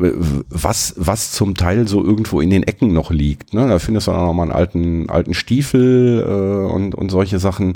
was 0.50 0.94
was 0.98 1.32
zum 1.32 1.56
Teil 1.56 1.88
so 1.88 2.04
irgendwo 2.04 2.42
in 2.42 2.50
den 2.50 2.64
Ecken 2.64 2.94
noch 2.94 3.12
liegt. 3.12 3.54
Ne? 3.54 3.68
Da 3.68 3.80
findest 3.80 4.08
du 4.08 4.12
dann 4.12 4.26
noch 4.26 4.34
mal 4.34 4.44
einen 4.44 4.52
alten 4.52 5.10
alten 5.10 5.34
Stiefel 5.34 6.22
äh, 6.22 6.74
und 6.74 6.96
und 6.96 7.10
solche 7.10 7.40
Sachen. 7.40 7.74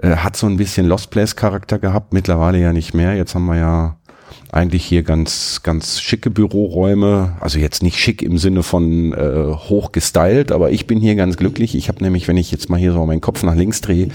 Äh, 0.00 0.16
hat 0.16 0.36
so 0.36 0.46
ein 0.46 0.56
bisschen 0.56 0.86
Lost 0.86 1.10
Place 1.10 1.36
Charakter 1.36 1.78
gehabt, 1.78 2.12
mittlerweile 2.12 2.58
ja 2.58 2.72
nicht 2.72 2.94
mehr. 2.94 3.14
Jetzt 3.14 3.34
haben 3.34 3.46
wir 3.46 3.56
ja 3.56 3.96
eigentlich 4.50 4.84
hier 4.84 5.02
ganz, 5.02 5.62
ganz 5.62 6.00
schicke 6.00 6.30
Büroräume. 6.30 7.36
Also 7.40 7.58
jetzt 7.58 7.82
nicht 7.82 7.98
schick 7.98 8.22
im 8.22 8.38
Sinne 8.38 8.62
von 8.62 9.12
äh, 9.12 9.54
hoch 9.68 9.92
gestylt, 9.92 10.52
aber 10.52 10.70
ich 10.70 10.86
bin 10.86 11.00
hier 11.00 11.14
ganz 11.14 11.36
glücklich. 11.36 11.74
Ich 11.74 11.88
habe 11.88 12.02
nämlich, 12.04 12.28
wenn 12.28 12.36
ich 12.36 12.50
jetzt 12.50 12.68
mal 12.68 12.78
hier 12.78 12.92
so 12.92 13.04
meinen 13.06 13.20
Kopf 13.20 13.42
nach 13.42 13.54
links 13.54 13.80
drehe, 13.80 14.08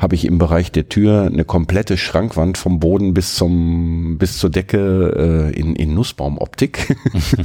habe 0.00 0.14
ich 0.14 0.24
im 0.24 0.38
Bereich 0.38 0.72
der 0.72 0.88
Tür 0.88 1.30
eine 1.32 1.44
komplette 1.44 1.96
Schrankwand 1.96 2.58
vom 2.58 2.80
Boden 2.80 3.14
bis 3.14 3.34
zum 3.34 4.16
bis 4.18 4.38
zur 4.38 4.50
Decke 4.50 5.50
äh, 5.52 5.58
in, 5.58 5.76
in 5.76 5.94
Nussbaumoptik. 5.94 6.96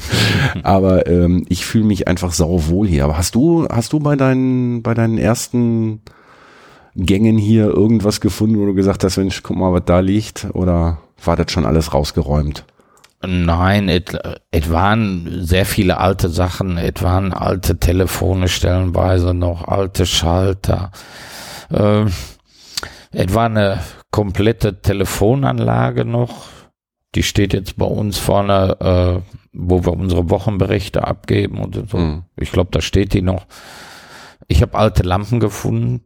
aber 0.64 1.08
ähm, 1.08 1.46
ich 1.50 1.66
fühle 1.66 1.86
mich 1.86 2.08
einfach 2.08 2.32
sauwohl 2.32 2.88
hier. 2.88 3.04
Aber 3.04 3.18
hast 3.18 3.36
du 3.36 3.68
hast 3.70 3.94
du 3.94 4.00
bei 4.00 4.16
deinen 4.16 4.82
bei 4.82 4.94
deinen 4.94 5.18
ersten 5.18 6.02
Gängen 6.96 7.38
hier 7.38 7.66
irgendwas 7.66 8.20
gefunden, 8.20 8.60
wo 8.60 8.66
du 8.66 8.74
gesagt 8.74 9.04
hast, 9.04 9.18
Mensch, 9.18 9.44
guck 9.44 9.58
mal, 9.58 9.72
was 9.72 9.84
da 9.86 10.00
liegt? 10.00 10.48
Oder 10.54 11.00
war 11.26 11.36
das 11.36 11.52
schon 11.52 11.66
alles 11.66 11.94
rausgeräumt? 11.94 12.66
Nein, 13.22 13.90
es 13.90 14.72
waren 14.72 15.44
sehr 15.46 15.66
viele 15.66 15.98
alte 15.98 16.30
Sachen. 16.30 16.78
Es 16.78 17.02
waren 17.04 17.34
alte 17.34 17.78
Telefone 17.78 18.48
stellenweise 18.48 19.34
noch, 19.34 19.68
alte 19.68 20.06
Schalter. 20.06 20.92
Äh, 21.70 22.06
es 23.12 23.34
war 23.34 23.46
eine 23.46 23.80
komplette 24.12 24.82
Telefonanlage 24.82 26.06
noch. 26.06 26.48
Die 27.16 27.24
steht 27.24 27.54
jetzt 27.54 27.76
bei 27.76 27.86
uns 27.86 28.18
vorne, 28.18 28.78
äh, 28.80 29.32
wo 29.52 29.84
wir 29.84 29.94
unsere 29.94 30.30
Wochenberichte 30.30 31.06
abgeben 31.06 31.60
und 31.60 31.90
so. 31.90 31.98
Mhm. 31.98 32.24
Ich 32.38 32.52
glaube, 32.52 32.70
da 32.72 32.80
steht 32.80 33.14
die 33.14 33.22
noch. 33.22 33.48
Ich 34.48 34.62
habe 34.62 34.78
alte 34.78 35.04
Lampen 35.04 35.40
gefunden 35.40 36.06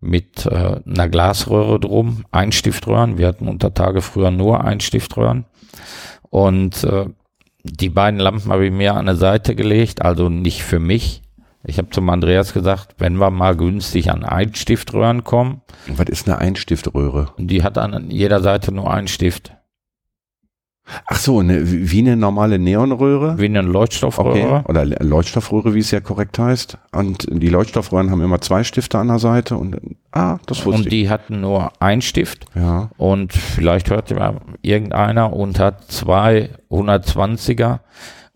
mit 0.00 0.46
äh, 0.46 0.80
einer 0.86 1.08
Glasröhre 1.08 1.78
drum, 1.78 2.24
Einstiftröhren. 2.30 3.18
Wir 3.18 3.28
hatten 3.28 3.48
unter 3.48 3.74
Tage 3.74 4.00
früher 4.00 4.30
nur 4.30 4.64
Einstiftröhren. 4.64 5.44
Und 6.30 6.84
äh, 6.84 7.06
die 7.62 7.90
beiden 7.90 8.20
Lampen 8.20 8.50
habe 8.50 8.66
ich 8.66 8.72
mir 8.72 8.94
an 8.94 9.06
der 9.06 9.16
Seite 9.16 9.54
gelegt, 9.54 10.02
also 10.02 10.28
nicht 10.28 10.62
für 10.62 10.78
mich. 10.78 11.22
Ich 11.62 11.76
habe 11.76 11.90
zum 11.90 12.08
Andreas 12.08 12.54
gesagt, 12.54 12.94
wenn 12.98 13.16
wir 13.16 13.30
mal 13.30 13.54
günstig 13.54 14.10
an 14.10 14.24
Einstiftröhren 14.24 15.24
kommen. 15.24 15.60
Was 15.88 16.08
ist 16.08 16.26
eine 16.26 16.38
Einstiftröhre? 16.38 17.32
Die 17.36 17.62
hat 17.62 17.76
an 17.76 18.10
jeder 18.10 18.40
Seite 18.40 18.72
nur 18.72 18.90
einen 18.90 19.08
Stift. 19.08 19.52
Ach 21.06 21.16
so, 21.16 21.38
eine, 21.40 21.60
wie 21.64 22.00
eine 22.00 22.16
normale 22.16 22.58
Neonröhre? 22.58 23.38
Wie 23.38 23.44
eine 23.46 23.62
Leuchtstoffröhre. 23.62 24.60
Okay. 24.60 24.62
Oder 24.68 24.84
Leuchtstoffröhre, 24.84 25.74
wie 25.74 25.80
es 25.80 25.90
ja 25.90 26.00
korrekt 26.00 26.38
heißt. 26.38 26.78
Und 26.92 27.26
die 27.30 27.48
Leuchtstoffröhren 27.48 28.10
haben 28.10 28.22
immer 28.22 28.40
zwei 28.40 28.64
Stifte 28.64 28.98
an 28.98 29.08
der 29.08 29.18
Seite 29.18 29.56
und 29.56 29.76
ah, 30.12 30.38
das 30.46 30.64
wusste 30.64 30.82
Und 30.82 30.92
die 30.92 31.04
ich. 31.04 31.08
hatten 31.10 31.40
nur 31.40 31.72
einen 31.80 32.02
Stift. 32.02 32.46
Ja. 32.54 32.90
Und 32.96 33.32
vielleicht 33.32 33.90
hört 33.90 34.10
ja 34.10 34.34
irgendeiner 34.62 35.32
und 35.32 35.58
hat 35.58 35.90
zwei 35.90 36.50
120er, 36.70 37.80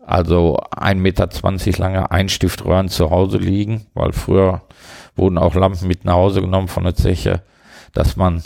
also 0.05 0.59
1,20 0.75 0.95
Meter 0.95 1.29
lange 1.77 2.11
Einstiftröhren 2.11 2.89
zu 2.89 3.09
Hause 3.09 3.37
liegen, 3.37 3.85
weil 3.93 4.13
früher 4.13 4.61
wurden 5.15 5.37
auch 5.37 5.55
Lampen 5.55 5.87
mit 5.87 6.05
nach 6.05 6.13
Hause 6.15 6.41
genommen 6.41 6.67
von 6.67 6.83
der 6.83 6.95
Zeche, 6.95 7.41
dass 7.93 8.15
man 8.15 8.43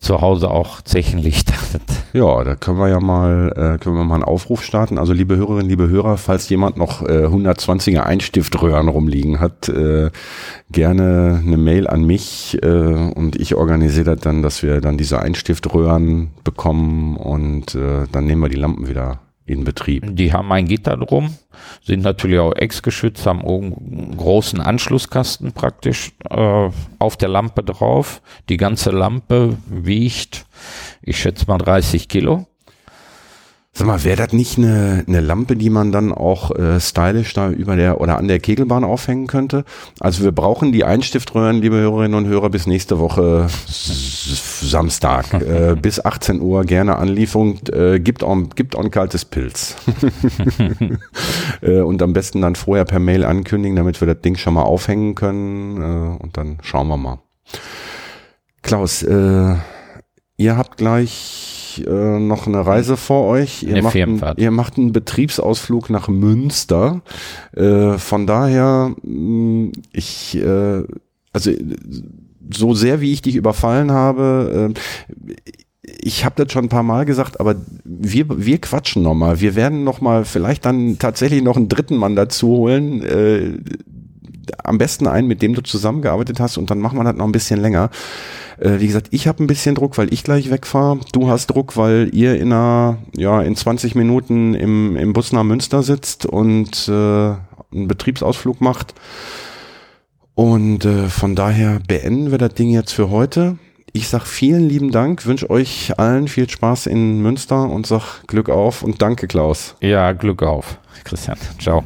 zu 0.00 0.20
Hause 0.20 0.50
auch 0.50 0.82
Zechenlicht 0.82 1.52
hat. 1.52 1.82
Ja, 2.12 2.44
da 2.44 2.54
können 2.54 2.78
wir 2.78 2.88
ja 2.88 3.00
mal, 3.00 3.48
äh, 3.50 3.78
können 3.78 3.96
wir 3.96 4.04
mal 4.04 4.14
einen 4.14 4.24
Aufruf 4.24 4.62
starten. 4.62 4.98
Also 4.98 5.12
liebe 5.12 5.36
Hörerinnen, 5.36 5.68
liebe 5.68 5.88
Hörer, 5.88 6.16
falls 6.16 6.48
jemand 6.48 6.76
noch 6.76 7.02
äh, 7.02 7.26
120er 7.26 8.00
Einstiftröhren 8.00 8.88
rumliegen 8.88 9.40
hat, 9.40 9.68
äh, 9.68 10.10
gerne 10.70 11.42
eine 11.44 11.56
Mail 11.56 11.86
an 11.88 12.04
mich 12.04 12.58
äh, 12.62 12.68
und 12.68 13.36
ich 13.36 13.54
organisiere 13.54 14.14
das 14.16 14.20
dann, 14.20 14.42
dass 14.42 14.62
wir 14.62 14.80
dann 14.80 14.96
diese 14.96 15.20
Einstiftröhren 15.20 16.30
bekommen 16.44 17.16
und 17.16 17.74
äh, 17.74 18.04
dann 18.10 18.26
nehmen 18.26 18.42
wir 18.42 18.48
die 18.48 18.56
Lampen 18.56 18.88
wieder 18.88 19.20
in 19.46 19.64
Betrieb. 19.64 20.04
Die 20.16 20.32
haben 20.32 20.52
ein 20.52 20.66
Gitter 20.66 20.96
drum, 20.96 21.36
sind 21.82 22.02
natürlich 22.02 22.38
auch 22.38 22.54
ex-geschützt, 22.54 23.26
haben 23.26 23.44
einen 23.44 24.16
großen 24.16 24.60
Anschlusskasten 24.60 25.52
praktisch 25.52 26.12
äh, 26.28 26.70
auf 26.98 27.16
der 27.16 27.28
Lampe 27.28 27.62
drauf. 27.62 28.20
Die 28.48 28.56
ganze 28.56 28.90
Lampe 28.90 29.56
wiegt, 29.68 30.46
ich 31.02 31.18
schätze 31.18 31.46
mal 31.46 31.58
30 31.58 32.08
Kilo. 32.08 32.46
Sag 33.78 33.86
mal, 33.86 34.04
wäre 34.04 34.16
das 34.16 34.32
nicht 34.32 34.56
eine, 34.56 35.04
eine 35.06 35.20
Lampe, 35.20 35.54
die 35.54 35.68
man 35.68 35.92
dann 35.92 36.10
auch 36.10 36.50
äh, 36.50 36.80
stylisch 36.80 37.34
da 37.34 37.50
über 37.50 37.76
der 37.76 38.00
oder 38.00 38.16
an 38.16 38.26
der 38.26 38.40
Kegelbahn 38.40 38.84
aufhängen 38.84 39.26
könnte? 39.26 39.66
Also 40.00 40.24
wir 40.24 40.32
brauchen 40.32 40.72
die 40.72 40.84
Einstiftröhren, 40.84 41.60
liebe 41.60 41.76
Hörerinnen 41.76 42.14
und 42.14 42.26
Hörer, 42.26 42.48
bis 42.48 42.66
nächste 42.66 42.98
Woche 42.98 43.48
Samstag 43.50 45.30
äh, 45.42 45.76
bis 45.78 46.02
18 46.02 46.40
Uhr 46.40 46.64
gerne 46.64 46.96
Anlieferung. 46.96 47.58
Äh, 47.70 48.00
gibt, 48.00 48.24
auch, 48.24 48.38
gibt 48.54 48.78
ein 48.78 48.90
kaltes 48.90 49.26
Pilz. 49.26 49.76
äh, 51.60 51.80
und 51.80 52.00
am 52.00 52.14
besten 52.14 52.40
dann 52.40 52.54
vorher 52.54 52.86
per 52.86 52.98
Mail 52.98 53.26
ankündigen, 53.26 53.76
damit 53.76 54.00
wir 54.00 54.08
das 54.08 54.22
Ding 54.22 54.36
schon 54.36 54.54
mal 54.54 54.62
aufhängen 54.62 55.14
können. 55.14 55.82
Äh, 55.82 56.22
und 56.22 56.38
dann 56.38 56.56
schauen 56.62 56.88
wir 56.88 56.96
mal. 56.96 57.18
Klaus, 58.62 59.02
äh, 59.02 59.56
ihr 60.36 60.56
habt 60.56 60.76
gleich 60.76 61.84
äh, 61.86 62.18
noch 62.18 62.46
eine 62.46 62.64
Reise 62.66 62.96
vor 62.96 63.26
euch. 63.26 63.62
Ihr, 63.62 63.70
Eine 63.70 63.82
macht, 63.82 63.96
ein, 63.96 64.22
ihr 64.36 64.50
macht 64.50 64.78
einen 64.78 64.92
Betriebsausflug 64.92 65.90
nach 65.90 66.08
Münster. 66.08 67.02
Äh, 67.54 67.98
von 67.98 68.26
daher, 68.26 68.94
mh, 69.02 69.72
ich, 69.92 70.36
äh, 70.36 70.82
also 71.32 71.50
so 72.52 72.74
sehr 72.74 73.00
wie 73.00 73.12
ich 73.12 73.22
dich 73.22 73.36
überfallen 73.36 73.90
habe, 73.90 74.72
äh, 74.74 75.34
ich 76.00 76.24
habe 76.24 76.42
das 76.42 76.52
schon 76.52 76.64
ein 76.66 76.68
paar 76.68 76.82
Mal 76.82 77.04
gesagt, 77.04 77.38
aber 77.38 77.54
wir, 77.84 78.26
wir 78.44 78.60
quatschen 78.60 79.02
noch 79.02 79.14
mal. 79.14 79.40
Wir 79.40 79.54
werden 79.54 79.84
noch 79.84 80.00
mal 80.00 80.24
vielleicht 80.24 80.64
dann 80.64 80.98
tatsächlich 80.98 81.42
noch 81.42 81.56
einen 81.56 81.68
dritten 81.68 81.96
Mann 81.96 82.16
dazu 82.16 82.48
holen. 82.48 83.02
Am 84.62 84.78
besten 84.78 85.06
einen, 85.06 85.28
mit 85.28 85.42
dem 85.42 85.54
du 85.54 85.62
zusammengearbeitet 85.62 86.40
hast 86.40 86.58
und 86.58 86.70
dann 86.70 86.80
machen 86.80 86.98
wir 86.98 87.04
das 87.04 87.16
noch 87.16 87.24
ein 87.24 87.32
bisschen 87.32 87.60
länger. 87.60 87.90
Äh, 88.58 88.80
wie 88.80 88.86
gesagt, 88.86 89.08
ich 89.10 89.26
habe 89.28 89.42
ein 89.42 89.46
bisschen 89.46 89.74
Druck, 89.74 89.98
weil 89.98 90.12
ich 90.12 90.24
gleich 90.24 90.50
wegfahre. 90.50 91.00
Du 91.12 91.28
hast 91.28 91.48
Druck, 91.48 91.76
weil 91.76 92.10
ihr 92.12 92.36
in 92.36 92.52
einer, 92.52 92.98
ja, 93.16 93.42
in 93.42 93.56
20 93.56 93.94
Minuten 93.94 94.54
im, 94.54 94.96
im 94.96 95.12
Bus 95.12 95.32
nach 95.32 95.44
Münster 95.44 95.82
sitzt 95.82 96.26
und 96.26 96.88
äh, 96.88 96.92
einen 96.92 97.88
Betriebsausflug 97.88 98.60
macht. 98.60 98.94
Und 100.34 100.84
äh, 100.84 101.08
von 101.08 101.34
daher 101.34 101.80
beenden 101.86 102.30
wir 102.30 102.38
das 102.38 102.54
Ding 102.54 102.70
jetzt 102.70 102.92
für 102.92 103.10
heute. 103.10 103.58
Ich 103.92 104.08
sag 104.08 104.26
vielen 104.26 104.68
lieben 104.68 104.90
Dank, 104.90 105.24
wünsche 105.24 105.48
euch 105.48 105.98
allen 105.98 106.28
viel 106.28 106.50
Spaß 106.50 106.86
in 106.86 107.22
Münster 107.22 107.70
und 107.70 107.86
sag 107.86 108.26
Glück 108.26 108.50
auf 108.50 108.82
und 108.82 109.00
danke 109.00 109.26
Klaus. 109.26 109.74
Ja, 109.80 110.12
Glück 110.12 110.42
auf, 110.42 110.78
Christian. 111.04 111.38
Ciao. 111.58 111.82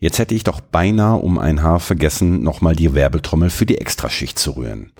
Jetzt 0.00 0.18
hätte 0.18 0.34
ich 0.34 0.44
doch 0.44 0.60
beinahe 0.60 1.16
um 1.16 1.38
ein 1.38 1.62
Haar 1.62 1.80
vergessen, 1.80 2.42
nochmal 2.42 2.76
die 2.76 2.94
Werbetrommel 2.94 3.50
für 3.50 3.66
die 3.66 3.78
Extraschicht 3.78 4.38
zu 4.38 4.52
rühren. 4.52 4.92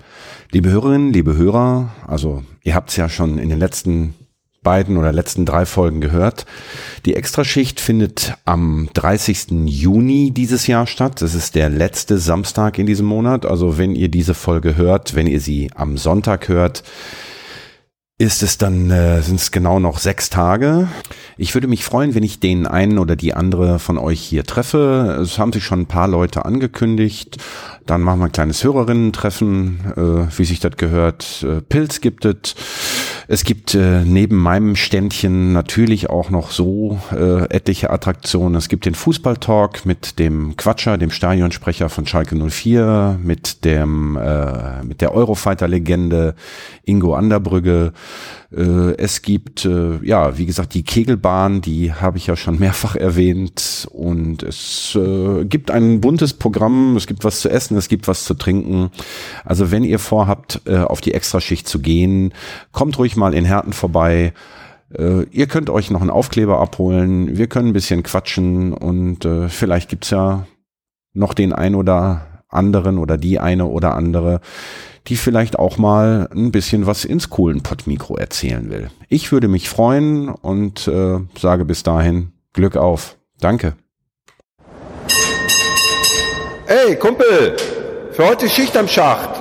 Liebe 0.51 0.69
Hörerinnen, 0.69 1.13
liebe 1.13 1.37
Hörer, 1.37 1.93
also 2.05 2.43
ihr 2.63 2.75
habt 2.75 2.89
es 2.89 2.97
ja 2.97 3.07
schon 3.07 3.37
in 3.37 3.49
den 3.49 3.59
letzten 3.59 4.13
beiden 4.61 4.97
oder 4.97 5.13
letzten 5.13 5.45
drei 5.45 5.65
Folgen 5.65 6.01
gehört. 6.01 6.45
Die 7.05 7.15
Extraschicht 7.15 7.79
findet 7.79 8.33
am 8.43 8.89
30. 8.93 9.51
Juni 9.65 10.31
dieses 10.31 10.67
Jahr 10.67 10.85
statt. 10.85 11.21
Das 11.21 11.33
ist 11.33 11.55
der 11.55 11.69
letzte 11.69 12.17
Samstag 12.17 12.77
in 12.77 12.85
diesem 12.85 13.05
Monat. 13.05 13.45
Also 13.45 13.77
wenn 13.77 13.95
ihr 13.95 14.09
diese 14.09 14.33
Folge 14.33 14.75
hört, 14.75 15.15
wenn 15.15 15.27
ihr 15.27 15.39
sie 15.39 15.71
am 15.75 15.97
Sonntag 15.97 16.49
hört, 16.49 16.83
ist 18.19 18.43
es 18.43 18.57
dann, 18.57 18.91
äh, 18.91 19.21
sind 19.21 19.39
es 19.39 19.49
genau 19.49 19.79
noch 19.79 19.97
sechs 19.97 20.29
Tage. 20.29 20.89
Ich 21.37 21.53
würde 21.53 21.67
mich 21.67 21.85
freuen, 21.85 22.15
wenn 22.15 22.23
ich 22.23 22.41
den 22.41 22.67
einen 22.67 22.99
oder 22.99 23.15
die 23.15 23.33
andere 23.33 23.79
von 23.79 23.97
euch 23.97 24.19
hier 24.19 24.43
treffe. 24.43 25.19
Es 25.21 25.39
haben 25.39 25.53
sich 25.53 25.63
schon 25.63 25.81
ein 25.81 25.85
paar 25.87 26.09
Leute 26.09 26.43
angekündigt. 26.43 27.37
Dann 27.85 28.01
machen 28.01 28.19
wir 28.19 28.25
ein 28.25 28.33
kleines 28.33 28.61
Hörerinnen-Treffen, 28.61 29.79
äh, 29.95 30.37
wie 30.37 30.43
sich 30.45 30.59
das 30.59 30.75
gehört. 30.75 31.45
Äh, 31.47 31.61
Pilz 31.61 32.01
gibt 32.01 32.25
es. 32.25 32.55
Es 33.31 33.43
gibt 33.43 33.75
äh, 33.75 34.03
neben 34.05 34.37
meinem 34.37 34.75
Ständchen 34.75 35.53
natürlich 35.53 36.09
auch 36.09 36.31
noch 36.31 36.49
so 36.49 36.99
äh, 37.11 37.43
etliche 37.55 37.91
Attraktionen. 37.91 38.55
Es 38.55 38.69
gibt 38.69 38.87
den 38.87 38.95
Fußballtalk 38.95 39.85
mit 39.85 40.17
dem 40.17 40.57
Quatscher, 40.57 40.97
dem 40.97 41.11
Stadionsprecher 41.11 41.89
von 41.89 42.07
Schalke 42.07 42.35
04, 42.35 43.19
mit 43.21 43.65
dem 43.65 44.17
äh, 44.17 44.81
mit 44.81 45.01
der 45.01 45.13
Eurofighter-Legende 45.13 46.33
Ingo 46.85 47.13
Anderbrügge. 47.13 47.93
Äh, 48.51 48.95
es 48.97 49.21
gibt, 49.21 49.63
äh, 49.65 50.03
ja, 50.03 50.39
wie 50.39 50.47
gesagt, 50.47 50.73
die 50.73 50.81
Kegelbahn, 50.81 51.61
die 51.61 51.93
habe 51.93 52.17
ich 52.17 52.25
ja 52.25 52.35
schon 52.35 52.57
mehrfach 52.57 52.95
erwähnt. 52.95 53.87
Und 53.91 54.41
es 54.41 54.97
äh, 54.99 55.45
gibt 55.45 55.69
ein 55.69 56.01
buntes 56.01 56.33
Programm, 56.33 56.95
es 56.97 57.05
gibt 57.05 57.23
was 57.23 57.41
zu 57.41 57.49
essen, 57.49 57.77
es 57.77 57.89
gibt 57.89 58.07
was 58.07 58.23
zu 58.23 58.33
trinken. 58.33 58.89
Also 59.45 59.69
wenn 59.69 59.83
ihr 59.83 59.99
vorhabt, 59.99 60.61
äh, 60.65 60.77
auf 60.77 60.99
die 60.99 61.13
Extraschicht 61.13 61.67
zu 61.67 61.79
gehen, 61.79 62.33
kommt 62.71 62.97
ruhig 62.97 63.15
mal 63.19 63.33
in 63.33 63.45
Herten 63.45 63.73
vorbei. 63.73 64.33
Äh, 64.97 65.23
ihr 65.31 65.47
könnt 65.47 65.69
euch 65.69 65.91
noch 65.91 66.01
einen 66.01 66.09
Aufkleber 66.09 66.59
abholen, 66.59 67.37
wir 67.37 67.47
können 67.47 67.69
ein 67.69 67.73
bisschen 67.73 68.03
quatschen 68.03 68.73
und 68.73 69.25
äh, 69.25 69.49
vielleicht 69.49 69.89
gibt's 69.89 70.09
ja 70.09 70.47
noch 71.13 71.33
den 71.33 71.53
ein 71.53 71.75
oder 71.75 72.43
anderen 72.47 72.97
oder 72.97 73.17
die 73.17 73.39
eine 73.39 73.65
oder 73.67 73.95
andere, 73.95 74.41
die 75.07 75.15
vielleicht 75.15 75.57
auch 75.59 75.77
mal 75.77 76.27
ein 76.33 76.51
bisschen 76.51 76.87
was 76.87 77.05
ins 77.05 77.29
Kohlenpott-Mikro 77.29 78.17
erzählen 78.17 78.69
will. 78.69 78.89
Ich 79.07 79.31
würde 79.31 79.47
mich 79.47 79.69
freuen 79.69 80.29
und 80.29 80.87
äh, 80.87 81.19
sage 81.37 81.65
bis 81.65 81.83
dahin 81.83 82.31
Glück 82.53 82.75
auf. 82.75 83.17
Danke. 83.39 83.75
Ey, 86.67 86.95
Kumpel, 86.97 87.55
für 88.11 88.27
heute 88.27 88.49
Schicht 88.49 88.77
am 88.77 88.87
Schacht. 88.87 89.38